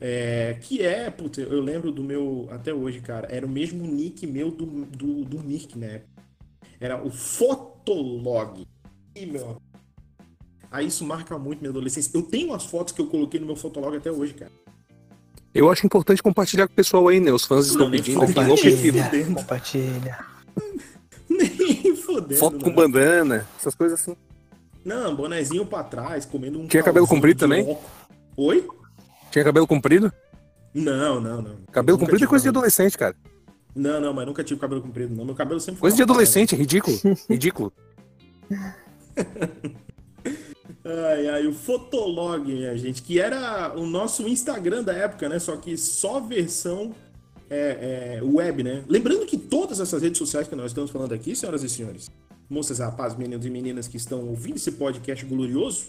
é, 0.00 0.58
que 0.60 0.82
é, 0.82 1.10
puta, 1.10 1.40
eu 1.40 1.60
lembro 1.60 1.90
do 1.90 2.02
meu, 2.02 2.48
até 2.50 2.72
hoje, 2.72 3.00
cara, 3.00 3.28
era 3.30 3.46
o 3.46 3.48
mesmo 3.48 3.86
nick 3.86 4.26
meu 4.26 4.50
do, 4.50 4.66
do, 4.66 5.24
do 5.24 5.42
Mirk, 5.42 5.78
né? 5.78 6.02
Era 6.78 7.02
o 7.02 7.10
Fotolog. 7.10 8.66
E, 9.14 9.24
meu, 9.24 9.56
aí 10.70 10.86
isso 10.86 11.04
marca 11.04 11.38
muito 11.38 11.60
minha 11.60 11.70
adolescência. 11.70 12.10
Eu 12.14 12.22
tenho 12.22 12.52
as 12.52 12.66
fotos 12.66 12.92
que 12.92 13.00
eu 13.00 13.06
coloquei 13.06 13.40
no 13.40 13.46
meu 13.46 13.56
Fotolog 13.56 13.96
até 13.96 14.10
hoje, 14.10 14.34
cara. 14.34 14.52
Eu 15.54 15.70
acho 15.70 15.86
importante 15.86 16.22
compartilhar 16.22 16.66
com 16.66 16.74
o 16.74 16.76
pessoal 16.76 17.08
aí, 17.08 17.18
né? 17.18 17.32
Os 17.32 17.46
fãs 17.46 17.66
estão 17.68 17.90
pedindo 17.90 18.22
aqui 18.22 18.34
compartilha, 18.34 19.24
compartilha. 19.34 20.18
Nem 21.30 21.96
fodendo. 21.96 22.38
Foto 22.38 22.58
com 22.58 22.70
bandana, 22.70 23.46
essas 23.58 23.74
coisas 23.74 23.98
assim. 23.98 24.14
Não, 24.84 25.16
bonezinho 25.16 25.64
pra 25.64 25.82
trás, 25.82 26.26
comendo 26.26 26.60
um. 26.60 26.66
Tinha 26.66 26.82
cabelo 26.82 27.06
comprido 27.06 27.40
também? 27.40 27.76
Oi? 28.36 28.68
Tinha 29.36 29.44
cabelo 29.44 29.66
comprido? 29.66 30.10
Não, 30.72 31.20
não, 31.20 31.42
não. 31.42 31.56
Cabelo 31.70 31.98
comprido 31.98 32.24
é 32.24 32.26
coisa 32.26 32.42
de 32.42 32.48
adolescente, 32.48 32.96
cara. 32.96 33.14
Não, 33.74 34.00
não, 34.00 34.14
mas 34.14 34.24
nunca 34.24 34.42
tive 34.42 34.58
cabelo 34.58 34.80
comprido, 34.80 35.14
não. 35.14 35.26
Meu 35.26 35.34
cabelo 35.34 35.60
sempre 35.60 35.78
foi. 35.78 35.90
Coisa 35.90 35.96
de 35.98 36.02
adolescente, 36.02 36.52
cara. 36.52 36.62
ridículo. 36.62 36.98
ridículo. 37.28 37.72
Ai, 40.82 41.28
ai, 41.28 41.46
o 41.46 41.52
Fotolog, 41.52 42.50
minha 42.50 42.74
gente, 42.78 43.02
que 43.02 43.20
era 43.20 43.74
o 43.76 43.84
nosso 43.84 44.26
Instagram 44.26 44.82
da 44.82 44.94
época, 44.94 45.28
né? 45.28 45.38
Só 45.38 45.54
que 45.58 45.76
só 45.76 46.18
versão 46.18 46.94
é, 47.50 48.18
é, 48.18 48.24
web, 48.24 48.62
né? 48.62 48.84
Lembrando 48.88 49.26
que 49.26 49.36
todas 49.36 49.80
essas 49.80 50.00
redes 50.00 50.16
sociais 50.16 50.48
que 50.48 50.56
nós 50.56 50.68
estamos 50.70 50.90
falando 50.90 51.12
aqui, 51.12 51.36
senhoras 51.36 51.62
e 51.62 51.68
senhores, 51.68 52.10
moças, 52.48 52.78
rapazes, 52.78 53.18
meninos 53.18 53.44
e 53.44 53.50
meninas 53.50 53.86
que 53.86 53.98
estão 53.98 54.26
ouvindo 54.26 54.56
esse 54.56 54.72
podcast 54.72 55.26
glorioso, 55.26 55.88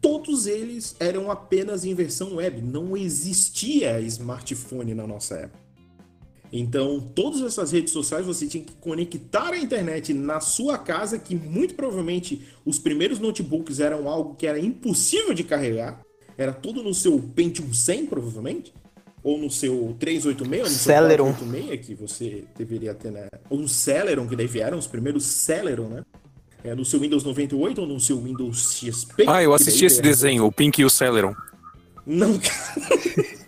todos 0.00 0.46
eles 0.46 0.96
eram 0.98 1.30
apenas 1.30 1.84
em 1.84 1.94
versão 1.94 2.36
web. 2.36 2.60
Não 2.62 2.96
existia 2.96 4.00
smartphone 4.00 4.94
na 4.94 5.06
nossa 5.06 5.36
época. 5.36 5.66
Então, 6.52 7.00
todas 7.14 7.42
essas 7.42 7.72
redes 7.72 7.92
sociais 7.92 8.24
você 8.24 8.46
tinha 8.46 8.62
que 8.62 8.72
conectar 8.74 9.52
a 9.52 9.58
internet 9.58 10.14
na 10.14 10.40
sua 10.40 10.78
casa, 10.78 11.18
que 11.18 11.34
muito 11.34 11.74
provavelmente 11.74 12.46
os 12.64 12.78
primeiros 12.78 13.18
notebooks 13.18 13.80
eram 13.80 14.08
algo 14.08 14.36
que 14.36 14.46
era 14.46 14.58
impossível 14.58 15.34
de 15.34 15.44
carregar. 15.44 16.00
Era 16.38 16.52
tudo 16.52 16.82
no 16.82 16.94
seu 16.94 17.18
Pentium 17.34 17.72
100, 17.72 18.06
provavelmente. 18.06 18.72
Ou 19.22 19.38
no 19.38 19.50
seu 19.50 19.96
386, 19.98 20.62
ou 20.62 20.70
no 20.70 20.78
Celeron. 20.78 21.34
seu 21.34 21.46
486, 21.46 21.86
que 21.86 21.94
você 21.94 22.44
deveria 22.56 22.94
ter, 22.94 23.10
né? 23.10 23.28
Ou 23.50 23.58
no 23.58 23.68
Celeron, 23.68 24.28
que 24.28 24.36
daí 24.36 24.46
vieram 24.46 24.78
os 24.78 24.86
primeiros 24.86 25.24
Celeron, 25.24 25.88
né? 25.88 26.04
É, 26.66 26.74
no 26.74 26.84
seu 26.84 26.98
Windows 26.98 27.22
98 27.22 27.80
ou 27.80 27.86
no 27.86 28.00
seu 28.00 28.20
Windows 28.20 28.74
XP. 28.74 29.24
Ah, 29.28 29.40
eu 29.40 29.54
assisti 29.54 29.84
esse 29.84 30.02
desenho, 30.02 30.44
o 30.44 30.50
Pink 30.50 30.80
e 30.80 30.84
o 30.84 30.90
Celeron. 30.90 31.32
Não, 32.04 32.36
cara. 32.40 32.56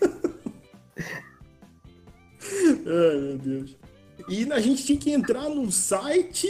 Ai, 2.86 3.16
meu 3.20 3.38
Deus. 3.38 3.76
E 4.28 4.52
a 4.52 4.60
gente 4.60 4.84
tinha 4.84 4.98
que 4.98 5.10
entrar 5.10 5.48
num 5.48 5.68
site 5.68 6.46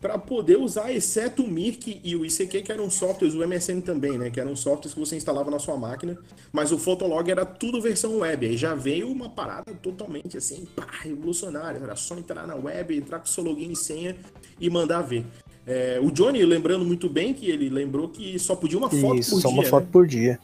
para 0.00 0.16
poder 0.16 0.58
usar, 0.58 0.92
exceto 0.92 1.42
o 1.42 1.48
Mirk 1.48 2.00
e 2.04 2.14
o 2.14 2.24
ICQ, 2.24 2.62
que 2.62 2.70
eram 2.70 2.88
softwares, 2.88 3.34
o 3.34 3.46
MSN 3.46 3.80
também, 3.80 4.16
né? 4.16 4.30
Que 4.30 4.40
eram 4.40 4.54
softwares 4.54 4.94
que 4.94 5.00
você 5.00 5.16
instalava 5.16 5.50
na 5.50 5.58
sua 5.58 5.76
máquina, 5.76 6.16
mas 6.52 6.70
o 6.70 6.78
Fotolog 6.78 7.28
era 7.28 7.44
tudo 7.44 7.80
versão 7.80 8.18
web. 8.18 8.46
Aí 8.46 8.56
já 8.56 8.76
veio 8.76 9.10
uma 9.10 9.28
parada 9.28 9.72
totalmente 9.74 10.36
assim, 10.36 10.66
pá, 10.76 10.86
revolucionária. 11.02 11.78
Era 11.78 11.96
só 11.96 12.16
entrar 12.16 12.46
na 12.46 12.54
web, 12.54 12.96
entrar 12.96 13.18
com 13.18 13.26
seu 13.26 13.42
login 13.42 13.72
e 13.72 13.76
senha 13.76 14.16
e 14.60 14.70
mandar 14.70 15.02
ver. 15.02 15.24
É, 15.66 16.00
o 16.02 16.10
Johnny, 16.10 16.44
lembrando 16.44 16.84
muito 16.84 17.08
bem 17.08 17.32
que 17.32 17.48
ele 17.48 17.68
lembrou 17.68 18.08
que 18.08 18.38
só 18.38 18.56
podia 18.56 18.78
uma 18.78 18.90
foto 18.90 19.18
Isso, 19.18 19.30
por 19.30 19.40
só 19.42 19.48
dia. 19.48 19.58
uma 19.58 19.64
foto 19.64 19.84
né? 19.84 19.90
por 19.92 20.06
dia. 20.06 20.40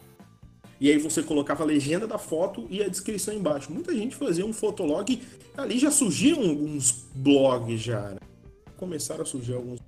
E 0.81 0.90
aí 0.90 0.98
você 0.98 1.22
colocava 1.22 1.64
a 1.64 1.66
legenda 1.66 2.07
da 2.07 2.18
foto 2.18 2.66
e 2.70 2.83
a 2.83 2.88
descrição 2.88 3.35
embaixo. 3.35 3.72
Muita 3.72 3.92
gente 3.92 4.14
fazia 4.14 4.46
um 4.46 4.52
fotolog. 4.52 5.20
Ali 5.57 5.78
já 5.78 5.90
surgiram 5.90 6.48
alguns 6.48 7.04
blogs 7.14 7.81
já. 7.81 8.11
Né? 8.11 8.18
Começaram 8.76 9.22
a 9.22 9.26
surgir 9.26 9.54
alguns. 9.54 9.81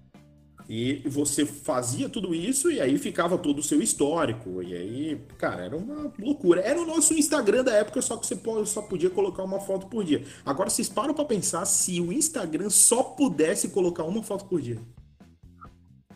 E 0.69 1.03
você 1.09 1.45
fazia 1.45 2.09
tudo 2.09 2.33
isso 2.33 2.71
e 2.71 2.81
aí 2.81 2.97
ficava 2.99 3.39
todo 3.39 3.59
o 3.59 3.63
seu 3.63 3.81
histórico. 3.81 4.63
E 4.63 4.75
aí, 4.75 5.21
cara, 5.39 5.65
era 5.65 5.77
uma 5.77 6.13
loucura. 6.19 6.61
Era 6.61 6.81
o 6.81 6.87
nosso 6.87 7.15
Instagram 7.15 7.65
da 7.65 7.73
época, 7.73 8.03
só 8.03 8.17
que 8.17 8.27
você 8.27 8.37
só 8.67 8.83
podia 8.83 9.11
colocar 9.11 9.45
uma 9.45 9.61
foto 9.61 9.87
por 9.87 10.05
dia. 10.05 10.25
Agora 10.45 10.71
vocês 10.71 10.89
param 10.89 11.15
pra 11.15 11.25
pensar 11.25 11.65
se 11.67 12.01
o 12.01 12.13
Instagram 12.13 12.71
só 12.71 13.03
pudesse 13.03 13.69
colocar 13.69 14.05
uma 14.05 14.23
foto 14.23 14.45
por 14.45 14.61
dia. 14.61 14.79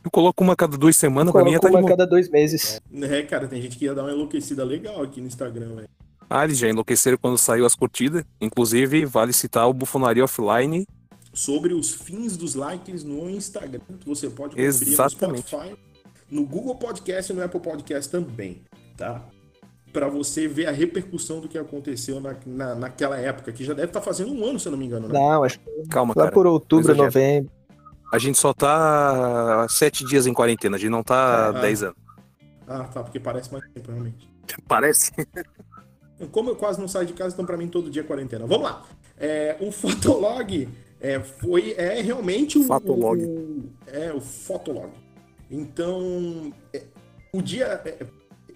Eu 0.05 0.11
coloco 0.11 0.45
uma 0.45 0.55
cada 0.55 0.77
duas 0.77 0.97
semanas, 0.97 1.33
pra 1.33 1.43
mim 1.43 1.57
Coloco 1.57 1.73
tá 1.73 1.79
uma 1.79 1.87
a 1.87 1.91
cada 1.91 2.07
dois 2.07 2.29
meses. 2.29 2.81
É, 2.93 3.23
cara, 3.23 3.49
tem 3.49 3.63
gente 3.63 3.79
que 3.79 3.87
ia 3.87 3.95
dar 3.95 4.03
uma 4.03 4.13
enlouquecida 4.13 4.63
legal 4.63 5.03
aqui 5.03 5.21
no 5.21 5.27
Instagram, 5.27 5.75
velho. 5.77 5.89
Ah, 6.29 6.45
eles 6.45 6.59
já 6.59 6.69
enlouqueceram 6.69 7.17
quando 7.17 7.39
saiu 7.39 7.65
as 7.65 7.75
curtidas. 7.75 8.23
Inclusive, 8.41 9.07
vale 9.07 9.33
citar 9.33 9.69
o 9.69 9.73
Bufonaria 9.73 10.25
Offline. 10.25 10.87
sobre 11.33 11.75
os 11.75 11.93
fins 11.93 12.37
dos 12.37 12.55
likes 12.55 13.03
no 13.03 13.29
Instagram. 13.31 13.81
Você 14.07 14.29
pode 14.29 14.51
conferir 14.51 14.69
Exatamente. 14.69 15.43
no 15.43 15.49
Spotify, 15.61 15.77
no 16.31 16.45
Google 16.47 16.77
Podcast 16.77 17.33
e 17.33 17.35
no 17.35 17.43
Apple 17.43 17.61
Podcast 17.61 18.11
também, 18.11 18.63
tá? 18.97 19.25
Para 19.93 20.09
você 20.09 20.47
ver 20.47 20.67
a 20.67 20.71
repercussão 20.71 21.41
do 21.41 21.49
que 21.49 21.57
aconteceu 21.59 22.21
na, 22.21 22.37
na, 22.47 22.75
naquela 22.75 23.17
época, 23.19 23.53
que 23.53 23.65
já 23.65 23.73
deve 23.73 23.89
estar 23.89 24.01
fazendo 24.01 24.33
um 24.33 24.45
ano, 24.45 24.61
se 24.61 24.69
eu 24.69 24.73
não 24.73 24.79
me 24.79 24.87
engano, 24.87 25.09
né? 25.09 25.15
Não, 25.15 25.43
acho 25.45 25.59
que 25.59 25.89
Calma, 25.89 26.13
lá 26.17 26.25
cara. 26.25 26.35
por 26.35 26.47
outubro, 26.47 26.85
exagero. 26.85 27.05
novembro. 27.05 27.51
A 28.13 28.19
gente 28.19 28.39
só 28.39 28.53
tá 28.55 29.67
sete 29.69 30.05
dias 30.05 30.27
em 30.27 30.33
quarentena, 30.35 30.77
a 30.77 30.79
gente 30.79 30.91
não 30.91 31.03
tá 31.03 31.49
Ah. 31.49 31.53
dez 31.53 31.83
anos. 31.83 31.97
Ah, 32.67 32.85
tá, 32.85 33.03
porque 33.03 33.19
parece 33.21 33.53
mais 33.53 33.65
tempo, 33.73 33.91
realmente. 33.91 34.29
Parece. 34.69 35.11
Como 36.31 36.51
eu 36.51 36.57
quase 36.57 36.81
não 36.81 36.87
saio 36.89 37.07
de 37.07 37.13
casa, 37.13 37.35
então 37.35 37.45
para 37.45 37.57
mim 37.57 37.67
todo 37.69 37.91
dia 37.91 38.03
é 38.03 38.05
quarentena. 38.05 38.47
Vamos 38.47 38.65
lá. 38.65 38.83
É, 39.19 39.57
o 39.61 39.71
Fotolog 39.73 40.69
é, 41.01 41.21
foi, 41.21 41.73
é 41.73 42.01
realmente 42.01 42.57
o. 42.59 42.65
Fotolog. 42.65 43.23
o- 43.23 43.69
é, 43.87 44.13
o 44.13 44.21
Fotolog. 44.21 44.91
Então, 45.51 46.53
é, 46.73 46.83
o 47.33 47.43
dia. 47.43 47.81
é, 47.85 48.07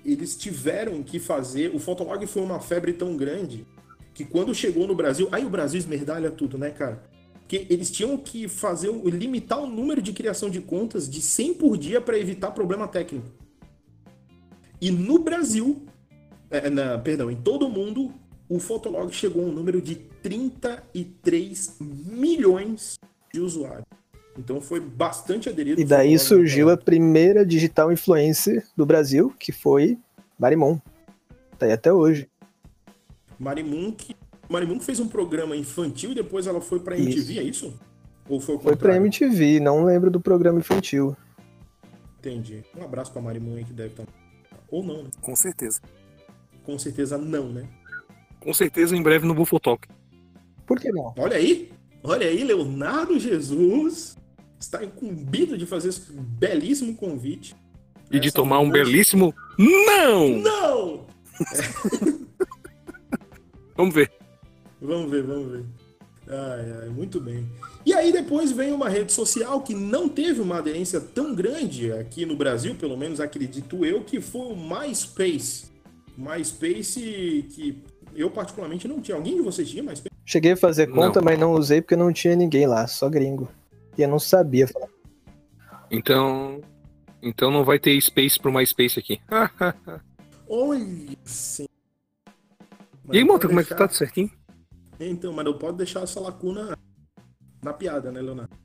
eles 0.04 0.36
tiveram 0.36 1.02
que 1.02 1.18
fazer. 1.18 1.74
O 1.74 1.78
Fotolog 1.78 2.24
foi 2.26 2.42
uma 2.42 2.60
febre 2.60 2.92
tão 2.92 3.16
grande 3.16 3.66
que 4.14 4.24
quando 4.24 4.54
chegou 4.54 4.86
no 4.86 4.94
Brasil. 4.94 5.28
Aí 5.32 5.44
o 5.44 5.50
Brasil 5.50 5.78
esmerdalha 5.78 6.30
tudo, 6.30 6.56
né, 6.56 6.70
cara? 6.70 7.02
Porque 7.48 7.66
eles 7.70 7.90
tinham 7.90 8.14
que 8.18 8.46
fazer 8.46 8.90
limitar 9.06 9.58
o 9.58 9.66
número 9.66 10.02
de 10.02 10.12
criação 10.12 10.50
de 10.50 10.60
contas 10.60 11.08
de 11.08 11.22
100 11.22 11.54
por 11.54 11.78
dia 11.78 11.98
para 11.98 12.18
evitar 12.18 12.50
problema 12.50 12.86
técnico. 12.86 13.26
E 14.78 14.90
no 14.90 15.18
Brasil, 15.18 15.86
é, 16.50 16.68
na- 16.68 16.98
perdão, 16.98 17.30
em 17.30 17.36
todo 17.36 17.66
o 17.66 17.70
mundo, 17.70 18.12
o 18.50 18.58
Fotolog 18.58 19.10
chegou 19.14 19.46
a 19.46 19.48
um 19.48 19.52
número 19.52 19.80
de 19.80 19.94
33 19.94 21.78
milhões 21.80 22.98
de 23.32 23.40
usuários. 23.40 23.86
Então 24.38 24.60
foi 24.60 24.78
bastante 24.78 25.48
aderido. 25.48 25.80
E 25.80 25.86
daí 25.86 26.18
Fotolog 26.18 26.28
surgiu 26.28 26.68
a 26.68 26.76
primeira 26.76 27.46
digital 27.46 27.90
influencer 27.90 28.66
do 28.76 28.84
Brasil, 28.84 29.34
que 29.38 29.52
foi 29.52 29.96
Marimon. 30.38 30.78
Tá 31.58 31.64
aí 31.64 31.72
até 31.72 31.90
hoje. 31.90 32.28
época. 32.28 32.36
Marimun 33.38 33.90
que 33.92 34.14
Marimun 34.48 34.80
fez 34.80 34.98
um 35.00 35.08
programa 35.08 35.54
infantil 35.56 36.12
e 36.12 36.14
depois 36.14 36.46
ela 36.46 36.60
foi 36.60 36.80
pra 36.80 36.96
Isso. 36.96 37.08
MTV, 37.18 37.38
é 37.38 37.42
isso? 37.42 37.78
Ou 38.28 38.40
foi 38.40 38.56
o 38.56 38.58
Foi 38.58 38.76
pra? 38.76 38.96
MTV, 38.96 39.60
não 39.60 39.84
lembro 39.84 40.10
do 40.10 40.20
programa 40.20 40.58
infantil. 40.58 41.16
Entendi. 42.18 42.62
Um 42.76 42.82
abraço 42.82 43.12
pra 43.12 43.22
Marimun 43.22 43.56
aí 43.56 43.64
que 43.64 43.72
deve 43.72 43.90
estar. 43.90 44.04
Ou 44.70 44.82
não, 44.84 45.04
né? 45.04 45.10
Com 45.22 45.34
certeza. 45.34 45.80
Com 46.62 46.78
certeza 46.78 47.16
não, 47.16 47.48
né? 47.48 47.66
Com 48.40 48.52
certeza, 48.52 48.94
em 48.94 49.02
breve 49.02 49.26
no 49.26 49.34
Bufotalk. 49.34 49.88
Por 50.66 50.78
que 50.78 50.90
não? 50.92 51.14
Olha 51.16 51.36
aí, 51.36 51.72
olha 52.02 52.26
aí, 52.26 52.44
Leonardo 52.44 53.18
Jesus 53.18 54.16
está 54.60 54.84
incumbido 54.84 55.56
de 55.56 55.64
fazer 55.64 55.88
esse 55.88 56.12
belíssimo 56.12 56.94
convite. 56.94 57.56
E 58.10 58.18
de 58.20 58.30
tomar 58.32 58.58
um 58.60 58.70
belíssimo. 58.70 59.34
Não! 59.58 60.28
Não! 60.38 61.06
Vamos 63.76 63.94
ver. 63.94 64.10
Vamos 64.80 65.10
ver, 65.10 65.22
vamos 65.22 65.50
ver. 65.52 65.64
Ai, 66.30 66.82
ai, 66.82 66.88
muito 66.90 67.18
bem. 67.20 67.48
E 67.86 67.94
aí 67.94 68.12
depois 68.12 68.52
vem 68.52 68.70
uma 68.72 68.88
rede 68.88 69.12
social 69.12 69.62
que 69.62 69.74
não 69.74 70.08
teve 70.08 70.40
uma 70.40 70.58
aderência 70.58 71.00
tão 71.00 71.34
grande 71.34 71.90
aqui 71.92 72.26
no 72.26 72.36
Brasil, 72.36 72.74
pelo 72.74 72.96
menos 72.96 73.18
acredito 73.18 73.84
eu, 73.84 74.02
que 74.04 74.20
foi 74.20 74.52
o 74.52 74.56
MySpace. 74.56 75.66
MySpace 76.16 77.46
que 77.50 77.82
eu 78.14 78.30
particularmente 78.30 78.86
não 78.86 79.00
tinha. 79.00 79.16
Alguém 79.16 79.36
de 79.36 79.42
vocês 79.42 79.68
tinha 79.70 79.82
MySpace? 79.82 80.08
Cheguei 80.26 80.52
a 80.52 80.56
fazer 80.56 80.86
Não. 80.88 80.96
conta, 80.96 81.22
mas 81.22 81.38
não 81.38 81.52
usei 81.52 81.80
porque 81.80 81.96
não 81.96 82.12
tinha 82.12 82.36
ninguém 82.36 82.66
lá, 82.66 82.86
só 82.86 83.08
gringo. 83.08 83.48
E 83.96 84.02
eu 84.02 84.08
não 84.08 84.18
sabia 84.18 84.68
falar. 84.68 84.88
Então. 85.90 86.60
Então 87.22 87.50
não 87.50 87.64
vai 87.64 87.78
ter 87.78 87.98
space 88.00 88.38
pro 88.38 88.52
MySpace 88.52 88.98
aqui. 88.98 89.20
Olha 90.46 91.16
sim. 91.24 91.66
e 93.10 93.16
aí, 93.18 93.24
não 93.24 93.32
Mota, 93.32 93.48
como 93.48 93.60
é 93.60 93.62
que 93.64 93.70
tá 93.70 93.76
deixar- 93.76 93.88
tudo 93.88 93.96
certinho? 93.96 94.30
Então, 95.00 95.32
mas 95.32 95.44
não 95.44 95.56
pode 95.56 95.76
deixar 95.76 96.02
essa 96.02 96.20
lacuna 96.20 96.76
na 97.62 97.72
piada, 97.72 98.10
né, 98.10 98.20
Leonardo? 98.20 98.56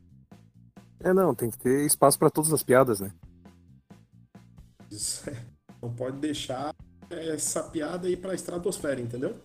É, 0.99 1.13
não, 1.13 1.35
tem 1.35 1.49
que 1.49 1.57
ter 1.57 1.85
espaço 1.85 2.17
para 2.17 2.29
todas 2.29 2.51
as 2.53 2.63
piadas, 2.63 2.99
né? 3.01 3.11
Não 5.81 5.93
pode 5.93 6.17
deixar 6.17 6.73
essa 7.09 7.61
piada 7.63 8.09
ir 8.09 8.15
pra 8.15 8.33
estratosfera, 8.33 9.01
entendeu? 9.01 9.35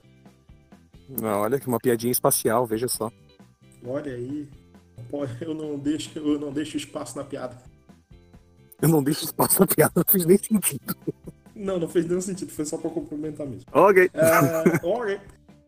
Não, 1.09 1.40
olha 1.40 1.59
que 1.59 1.66
uma 1.66 1.81
piadinha 1.81 2.12
espacial, 2.12 2.64
veja 2.64 2.87
só. 2.87 3.11
Olha 3.85 4.14
aí. 4.14 4.48
Eu 5.40 5.55
não 5.55 5.79
deixo, 5.79 6.16
eu 6.18 6.38
não 6.38 6.53
deixo 6.53 6.77
espaço 6.77 7.16
na 7.16 7.24
piada. 7.24 7.57
Eu 8.81 8.88
não 8.88 9.03
deixo 9.03 9.24
espaço 9.24 9.59
na 9.59 9.66
piada, 9.66 9.92
não 9.96 10.05
fez 10.07 10.24
nem 10.24 10.38
sentido. 10.38 10.94
Não, 11.57 11.81
não 11.81 11.88
fez 11.88 12.07
nenhum 12.07 12.20
sentido, 12.20 12.53
foi 12.53 12.64
só 12.64 12.77
pra 12.77 12.90
complementar 12.90 13.46
mesmo. 13.46 13.64
Ok. 13.72 14.11
É, 14.12 14.87
ok. 14.87 15.20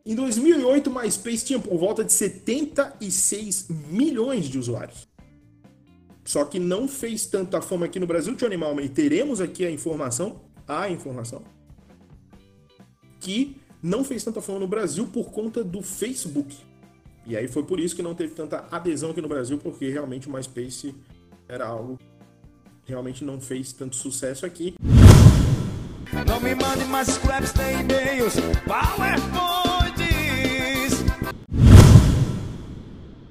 Em 0.04 0.14
2008, 0.14 0.88
o 0.88 0.94
MySpace 0.94 1.44
tinha 1.44 1.58
por 1.58 1.78
volta 1.78 2.02
de 2.02 2.12
76 2.12 3.68
milhões 3.68 4.46
de 4.46 4.58
usuários. 4.58 5.06
Só 6.24 6.44
que 6.44 6.58
não 6.58 6.88
fez 6.88 7.26
tanta 7.26 7.60
fama 7.60 7.86
aqui 7.86 8.00
no 8.00 8.06
Brasil, 8.06 8.34
Johnny 8.34 8.56
Malman, 8.56 8.84
e 8.84 8.88
teremos 8.88 9.40
aqui 9.40 9.64
a 9.64 9.70
informação, 9.70 10.40
a 10.66 10.88
informação, 10.88 11.42
que 13.18 13.56
não 13.82 14.04
fez 14.04 14.24
tanta 14.24 14.40
fama 14.40 14.60
no 14.60 14.66
Brasil 14.66 15.06
por 15.06 15.30
conta 15.30 15.62
do 15.62 15.82
Facebook. 15.82 16.56
E 17.26 17.36
aí 17.36 17.46
foi 17.46 17.62
por 17.64 17.78
isso 17.78 17.94
que 17.94 18.02
não 18.02 18.14
teve 18.14 18.34
tanta 18.34 18.64
adesão 18.70 19.10
aqui 19.10 19.20
no 19.20 19.28
Brasil, 19.28 19.58
porque 19.58 19.90
realmente 19.90 20.28
o 20.28 20.32
MySpace 20.32 20.94
era 21.48 21.66
algo 21.66 21.98
que 22.84 22.92
realmente 22.92 23.22
não 23.22 23.40
fez 23.40 23.72
tanto 23.72 23.96
sucesso 23.96 24.46
aqui. 24.46 24.74
Não 26.26 26.40
me 26.40 26.54
mande 26.54 26.84
mais 26.86 27.08
scraps 27.08 27.52
nem 27.54 27.80
e-mails, 27.80 28.34
PowerPoints. 28.66 29.59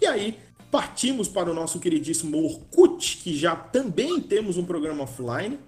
Aí, 0.09 0.37
partimos 0.71 1.27
para 1.27 1.49
o 1.49 1.53
nosso 1.53 1.79
queridíssimo 1.79 2.43
Orkut, 2.43 3.17
que 3.17 3.35
já 3.35 3.55
também 3.55 4.19
temos 4.19 4.57
um 4.57 4.65
programa 4.65 5.03
offline, 5.03 5.59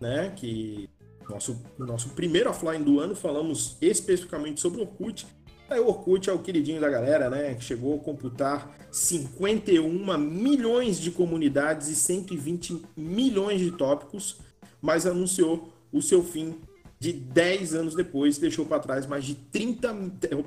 né? 0.00 0.32
Que 0.34 0.88
nosso, 1.28 1.60
nosso 1.78 2.10
primeiro 2.10 2.50
offline 2.50 2.84
do 2.84 3.00
ano, 3.00 3.14
falamos 3.14 3.76
especificamente 3.80 4.60
sobre 4.60 4.80
o 4.80 4.82
Orkut. 4.82 5.26
Aí, 5.68 5.78
o 5.78 5.86
Orkut 5.86 6.30
é 6.30 6.32
o 6.32 6.38
queridinho 6.38 6.80
da 6.80 6.88
galera, 6.88 7.28
né? 7.28 7.54
Que 7.54 7.62
chegou 7.62 7.96
a 7.96 7.98
computar 7.98 8.74
51 8.90 10.18
milhões 10.18 10.98
de 10.98 11.10
comunidades 11.10 11.88
e 11.88 11.94
120 11.94 12.82
milhões 12.96 13.60
de 13.60 13.70
tópicos, 13.72 14.38
mas 14.80 15.06
anunciou 15.06 15.72
o 15.92 16.00
seu 16.00 16.22
fim 16.22 16.56
de 17.00 17.12
10 17.12 17.74
anos 17.74 17.94
depois, 17.94 18.38
deixou 18.38 18.66
para 18.66 18.80
trás 18.80 19.06
mais 19.06 19.24
de 19.24 19.34
30, 19.34 19.94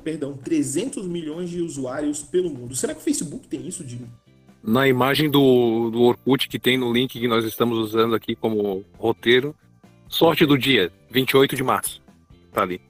perdão, 0.03 0.33
300 0.35 1.07
milhões 1.07 1.49
de 1.49 1.61
usuários 1.61 2.21
pelo 2.21 2.49
mundo. 2.49 2.75
Será 2.75 2.93
que 2.93 2.99
o 2.99 3.03
Facebook 3.03 3.47
tem 3.47 3.67
isso, 3.67 3.87
Jimmy? 3.87 4.07
Na 4.63 4.87
imagem 4.87 5.29
do, 5.29 5.89
do 5.89 6.01
Orkut 6.01 6.47
que 6.47 6.59
tem 6.59 6.77
no 6.77 6.91
link 6.91 7.19
que 7.19 7.27
nós 7.27 7.45
estamos 7.45 7.77
usando 7.77 8.13
aqui 8.13 8.35
como 8.35 8.83
roteiro, 8.97 9.55
sorte 10.07 10.45
do 10.45 10.57
dia, 10.57 10.91
28 11.09 11.55
de 11.55 11.63
março. 11.63 12.01
Tá 12.51 12.61
ali. 12.61 12.81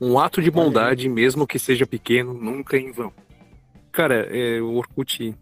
Um 0.00 0.18
ato 0.18 0.40
de 0.40 0.50
bondade, 0.50 1.08
mesmo 1.08 1.46
que 1.46 1.58
seja 1.58 1.84
pequeno, 1.86 2.32
nunca 2.32 2.76
é 2.76 2.80
em 2.80 2.92
vão. 2.92 3.12
Cara, 3.90 4.28
é, 4.30 4.62
o 4.62 4.74
Orkut 4.74 5.34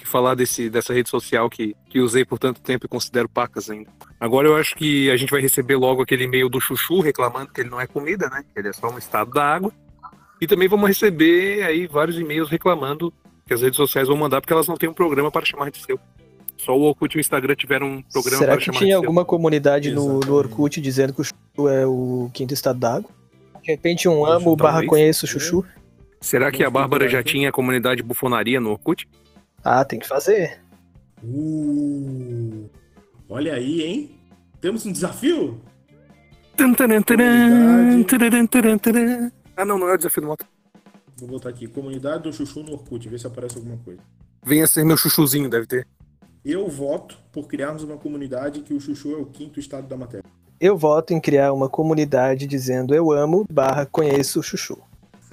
que 0.00 0.08
falar 0.08 0.34
desse, 0.34 0.68
dessa 0.68 0.92
rede 0.92 1.08
social 1.08 1.48
que, 1.48 1.76
que 1.88 2.00
usei 2.00 2.24
por 2.24 2.38
tanto 2.38 2.60
tempo 2.60 2.86
e 2.86 2.88
considero 2.88 3.28
pacas 3.28 3.70
ainda. 3.70 3.90
Agora 4.18 4.48
eu 4.48 4.56
acho 4.56 4.74
que 4.74 5.10
a 5.10 5.16
gente 5.16 5.30
vai 5.30 5.40
receber 5.40 5.76
logo 5.76 6.02
aquele 6.02 6.24
e-mail 6.24 6.48
do 6.48 6.60
Chuchu 6.60 7.00
reclamando 7.00 7.52
que 7.52 7.60
ele 7.60 7.70
não 7.70 7.80
é 7.80 7.86
comida, 7.86 8.28
né? 8.28 8.44
Que 8.52 8.60
ele 8.60 8.68
é 8.68 8.72
só 8.72 8.90
um 8.90 8.98
estado 8.98 9.30
da 9.30 9.44
água. 9.44 9.72
E 10.40 10.46
também 10.46 10.68
vamos 10.68 10.88
receber 10.88 11.62
aí 11.62 11.86
vários 11.86 12.18
e-mails 12.18 12.48
reclamando 12.48 13.12
que 13.46 13.54
as 13.54 13.62
redes 13.62 13.76
sociais 13.76 14.08
vão 14.08 14.16
mandar 14.16 14.40
porque 14.40 14.52
elas 14.52 14.68
não 14.68 14.76
têm 14.76 14.88
um 14.88 14.94
programa 14.94 15.30
para 15.30 15.44
chamar 15.44 15.70
de 15.70 15.78
seu. 15.78 15.98
Só 16.56 16.76
o 16.76 16.82
Orkut 16.82 17.16
e 17.16 17.18
o 17.18 17.20
Instagram 17.20 17.54
tiveram 17.54 17.86
um 17.86 18.02
programa 18.02 18.38
Será 18.38 18.52
para 18.52 18.60
chamar 18.60 18.60
de 18.60 18.60
seu. 18.60 18.72
Será 18.72 18.72
que 18.72 18.84
tinha 18.84 18.96
alguma 18.96 19.24
comunidade 19.24 19.90
no, 19.92 20.20
no, 20.20 20.34
Orkut 20.34 20.80
dizendo 20.80 21.12
que 21.12 21.20
o 21.20 21.24
Chuchu 21.24 21.68
é 21.68 21.86
o 21.86 22.30
quinto 22.32 22.54
estado 22.54 22.78
da 22.78 22.96
água? 22.96 23.10
De 23.62 23.70
repente 23.70 24.08
um 24.08 24.24
amo 24.24 24.54
barra 24.56 24.84
conheço 24.86 25.26
o 25.26 25.28
Chuchu? 25.28 25.64
Será 26.20 26.52
que 26.52 26.62
a 26.62 26.68
Bárbara 26.68 27.08
já 27.08 27.22
tinha 27.22 27.48
a 27.48 27.52
comunidade 27.52 28.02
bufonaria 28.02 28.60
no 28.60 28.70
Orkut? 28.70 29.08
Ah, 29.64 29.84
tem 29.84 29.98
que 29.98 30.08
fazer. 30.08 30.60
Uh, 31.22 32.68
olha 33.28 33.54
aí, 33.54 33.82
hein? 33.82 34.18
Temos 34.60 34.86
um 34.86 34.92
desafio? 34.92 35.60
Ah, 39.56 39.64
não, 39.64 39.78
não 39.78 39.88
é 39.88 39.94
o 39.94 39.96
desafio 39.96 40.22
do 40.22 40.28
moto. 40.28 40.46
Vou 41.18 41.28
botar 41.28 41.50
aqui, 41.50 41.66
comunidade 41.66 42.22
do 42.22 42.32
chuchu 42.32 42.62
no 42.62 42.72
Orkut, 42.72 43.06
ver 43.08 43.20
se 43.20 43.26
aparece 43.26 43.56
alguma 43.56 43.76
coisa. 43.78 44.00
Venha 44.42 44.66
ser 44.66 44.84
meu 44.84 44.96
chuchuzinho, 44.96 45.50
deve 45.50 45.66
ter. 45.66 45.86
Eu 46.42 46.68
voto 46.68 47.18
por 47.30 47.46
criarmos 47.46 47.82
uma 47.82 47.98
comunidade 47.98 48.62
que 48.62 48.72
o 48.72 48.80
chuchu 48.80 49.12
é 49.12 49.16
o 49.16 49.26
quinto 49.26 49.60
estado 49.60 49.86
da 49.86 49.96
matéria. 49.96 50.24
Eu 50.58 50.76
voto 50.78 51.12
em 51.12 51.20
criar 51.20 51.52
uma 51.52 51.68
comunidade 51.68 52.46
dizendo 52.46 52.94
eu 52.94 53.12
amo 53.12 53.46
barra 53.50 53.84
conheço 53.84 54.40
o 54.40 54.42
chuchu. 54.42 54.78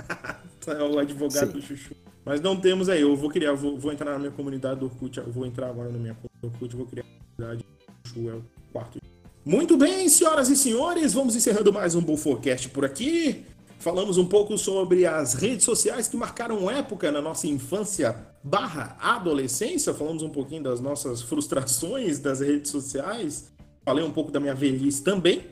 é 0.68 0.84
o 0.84 1.00
advogado 1.00 1.48
Sim. 1.48 1.54
do 1.54 1.62
chuchu. 1.62 1.96
Mas 2.28 2.42
não 2.42 2.58
temos 2.58 2.90
aí. 2.90 3.02
Eu 3.02 3.16
vou 3.16 3.30
criar, 3.30 3.54
vou, 3.54 3.78
vou 3.80 3.90
entrar 3.90 4.12
na 4.12 4.20
minha 4.20 4.32
comunidade 4.32 4.82
do 4.82 4.88
Orkut. 4.88 5.22
Vou 5.22 5.46
entrar 5.46 5.70
agora 5.70 5.90
na 5.90 5.98
minha 5.98 6.14
comunidade 6.14 6.42
do 6.42 6.48
Orkut. 6.48 6.76
Vou 6.76 6.86
criar 6.86 7.04
a 7.04 7.36
comunidade 7.36 7.66
do 8.14 8.30
é 8.30 8.42
quarto. 8.74 9.00
Muito 9.46 9.78
bem, 9.78 10.10
senhoras 10.10 10.50
e 10.50 10.58
senhores, 10.58 11.14
vamos 11.14 11.34
encerrando 11.34 11.72
mais 11.72 11.96
um 11.96 12.02
Bullforecast 12.02 12.68
por 12.68 12.84
aqui. 12.84 13.46
Falamos 13.80 14.18
um 14.18 14.26
pouco 14.26 14.58
sobre 14.58 15.06
as 15.06 15.36
redes 15.36 15.64
sociais 15.64 16.10
que 16.10 16.18
marcaram 16.18 16.70
época 16.70 17.14
na 17.14 17.22
nossa 17.22 17.48
infância 17.48 18.14
barra 18.44 18.98
adolescência. 19.00 19.94
Falamos 19.94 20.22
um 20.22 20.30
pouquinho 20.30 20.64
das 20.64 20.82
nossas 20.82 21.22
frustrações 21.22 22.20
das 22.20 22.42
redes 22.42 22.70
sociais. 22.72 23.50
Falei 23.86 24.04
um 24.04 24.12
pouco 24.12 24.32
da 24.32 24.40
minha 24.42 24.54
velhice 24.54 25.02
também. 25.02 25.46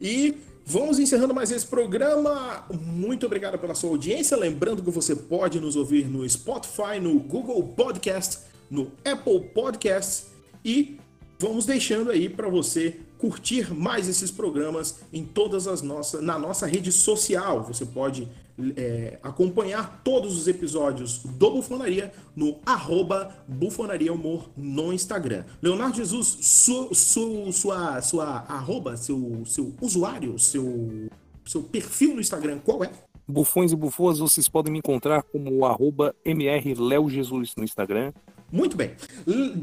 E 0.00 0.38
Vamos 0.66 0.98
encerrando 0.98 1.34
mais 1.34 1.50
esse 1.50 1.66
programa. 1.66 2.64
Muito 2.72 3.26
obrigado 3.26 3.58
pela 3.58 3.74
sua 3.74 3.90
audiência. 3.90 4.34
Lembrando 4.34 4.82
que 4.82 4.90
você 4.90 5.14
pode 5.14 5.60
nos 5.60 5.76
ouvir 5.76 6.08
no 6.08 6.26
Spotify, 6.28 6.98
no 7.00 7.18
Google 7.20 7.62
Podcast, 7.62 8.38
no 8.70 8.90
Apple 9.04 9.40
Podcast 9.52 10.24
e 10.64 10.98
vamos 11.38 11.66
deixando 11.66 12.10
aí 12.10 12.30
para 12.30 12.48
você 12.48 12.96
curtir 13.24 13.72
mais 13.72 14.06
esses 14.06 14.30
programas 14.30 15.00
em 15.10 15.24
todas 15.24 15.66
as 15.66 15.80
nossas 15.80 16.22
na 16.22 16.38
nossa 16.38 16.66
rede 16.66 16.92
social. 16.92 17.62
Você 17.64 17.86
pode 17.86 18.28
é, 18.76 19.18
acompanhar 19.22 20.02
todos 20.04 20.36
os 20.36 20.46
episódios 20.46 21.20
do 21.24 21.50
Bufonaria 21.52 22.12
no 22.36 22.58
arroba 22.66 23.34
Bufonaria 23.48 24.12
Humor 24.12 24.50
no 24.54 24.92
Instagram. 24.92 25.44
Leonardo 25.62 25.96
Jesus, 25.96 26.36
su, 26.42 26.94
su, 26.94 27.50
sua, 27.50 28.02
sua 28.02 28.44
arroba, 28.46 28.94
seu, 28.98 29.42
seu 29.46 29.72
usuário, 29.80 30.38
seu, 30.38 31.08
seu 31.46 31.62
perfil 31.62 32.16
no 32.16 32.20
Instagram, 32.20 32.58
qual 32.58 32.84
é? 32.84 32.90
Bufões 33.26 33.72
e 33.72 33.76
bufoas, 33.76 34.18
vocês 34.18 34.50
podem 34.50 34.70
me 34.70 34.80
encontrar 34.80 35.22
como 35.22 35.64
arroba 35.64 36.14
mrleojesus 36.26 37.54
no 37.56 37.64
Instagram. 37.64 38.12
Muito 38.54 38.76
bem. 38.76 38.92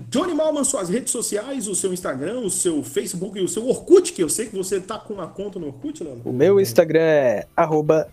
Johnny 0.10 0.34
Malman, 0.34 0.66
suas 0.66 0.90
redes 0.90 1.14
sociais, 1.14 1.66
o 1.66 1.74
seu 1.74 1.94
Instagram, 1.94 2.42
o 2.42 2.50
seu 2.50 2.84
Facebook 2.84 3.40
e 3.40 3.42
o 3.42 3.48
seu 3.48 3.66
Orkut, 3.66 4.12
que 4.12 4.22
eu 4.22 4.28
sei 4.28 4.48
que 4.48 4.56
você 4.58 4.82
tá 4.82 5.00
com 5.00 5.14
uma 5.14 5.28
conta 5.28 5.58
no 5.58 5.68
Orkut, 5.68 6.04
Leandro. 6.04 6.30
O 6.30 6.34
meu 6.34 6.60
Instagram 6.60 7.00
é 7.00 7.48
arroba 7.56 8.10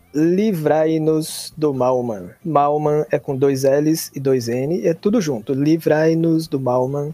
do 1.56 1.74
Malman. 1.74 2.30
Malman 2.44 3.04
é 3.10 3.18
com 3.18 3.36
dois 3.36 3.64
L's 3.64 4.12
e 4.14 4.20
dois 4.20 4.46
N, 4.46 4.86
é 4.86 4.94
tudo 4.94 5.20
junto. 5.20 5.52
Livrai-nos 5.52 6.46
do 6.46 6.60
Malman. 6.60 7.12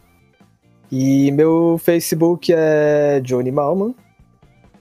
E 0.93 1.33
meu 1.33 1.81
Facebook 1.83 2.53
é 2.55 3.19
Johnny 3.21 3.51
Malman. 3.51 3.95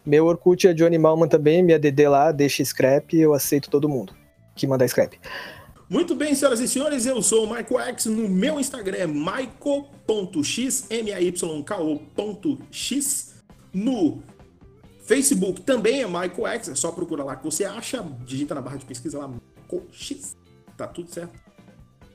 Meu 0.06 0.26
Orkut 0.26 0.68
é 0.68 0.74
Johnny 0.74 0.98
Malman 0.98 1.30
também, 1.30 1.64
minha 1.64 1.80
DD 1.80 2.10
lá, 2.10 2.34
deixa 2.34 2.66
scrap, 2.66 3.14
eu 3.14 3.34
aceito 3.34 3.70
todo 3.70 3.88
mundo 3.88 4.14
que 4.56 4.68
mandar 4.68 4.88
scrap. 4.90 5.18
Muito 5.90 6.16
bem, 6.16 6.34
senhoras 6.34 6.60
e 6.60 6.68
senhores, 6.68 7.06
eu 7.06 7.22
sou 7.22 7.46
o 7.46 7.48
Michael 7.48 7.80
X. 7.90 8.06
No 8.06 8.28
meu 8.28 8.60
Instagram 8.60 8.98
é 8.98 9.08
michael.x. 9.08 10.88
No 13.74 14.24
Facebook 15.06 15.62
também 15.62 16.02
é 16.02 16.08
Michael 16.08 16.48
X, 16.48 16.70
é 16.70 16.76
só 16.76 16.92
procurar 16.92 17.24
lá 17.26 17.36
que 17.36 17.44
você 17.44 17.66
acha, 17.66 18.02
digita 18.26 18.56
na 18.56 18.62
barra 18.62 18.78
de 18.78 18.86
pesquisa 18.86 19.20
lá, 19.20 19.28
Michael 19.28 19.88
X. 19.92 20.38
Tá 20.78 20.88
tudo 20.88 21.12
certo 21.12 21.44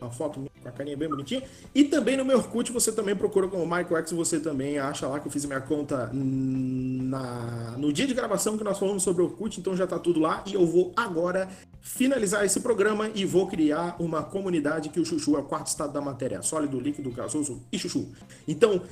uma 0.00 0.11
foto 0.11 0.48
a 0.68 0.72
carinha 0.72 0.96
bem 0.96 1.09
bonitinha. 1.09 1.42
E 1.74 1.85
também 1.85 2.16
no 2.16 2.24
meu 2.24 2.38
Orkut 2.38 2.70
você 2.72 2.92
também 2.92 3.16
procura 3.16 3.48
como 3.48 3.64
Michael 3.64 3.96
X, 3.98 4.12
você 4.12 4.38
também 4.40 4.78
acha 4.78 5.07
lá 5.07 5.20
que 5.20 5.26
eu 5.26 5.33
fiz 5.33 5.44
minha 5.44 5.61
conta 5.61 6.11
na, 6.12 7.74
no 7.76 7.92
dia 7.92 8.07
de 8.07 8.14
gravação 8.14 8.57
que 8.57 8.64
nós 8.64 8.78
falamos 8.78 9.02
sobre 9.02 9.22
o 9.22 9.26
Orkut, 9.26 9.59
então 9.59 9.76
já 9.76 9.87
tá 9.87 9.98
tudo 9.98 10.20
lá. 10.20 10.42
E 10.46 10.54
eu 10.54 10.66
vou 10.66 10.92
agora 10.96 11.48
finalizar 11.81 12.44
esse 12.44 12.61
programa 12.61 13.11
e 13.14 13.24
vou 13.24 13.46
criar 13.46 13.96
uma 13.98 14.22
comunidade 14.22 14.88
que 14.88 15.00
o 15.00 15.04
Chuchu 15.04 15.37
é 15.37 15.40
o 15.40 15.44
quarto 15.44 15.68
estado 15.68 15.92
da 15.92 16.00
matéria, 16.00 16.42
sólido, 16.42 16.78
líquido, 16.78 17.11
gasoso 17.11 17.62
e 17.72 17.78
Chuchu. 17.78 18.09
Então, 18.46 18.83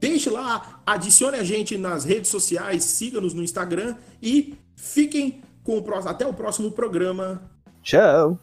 deixe 0.00 0.30
lá, 0.30 0.80
adicione 0.86 1.38
a 1.38 1.44
gente 1.44 1.76
nas 1.76 2.04
redes 2.04 2.30
sociais, 2.30 2.84
siga-nos 2.84 3.34
no 3.34 3.42
Instagram 3.42 3.96
e 4.22 4.54
fiquem 4.76 5.42
com 5.62 5.78
o 5.78 5.82
próximo, 5.82 6.10
até 6.10 6.26
o 6.26 6.34
próximo 6.34 6.70
programa. 6.70 7.42
Tchau! 7.82 8.38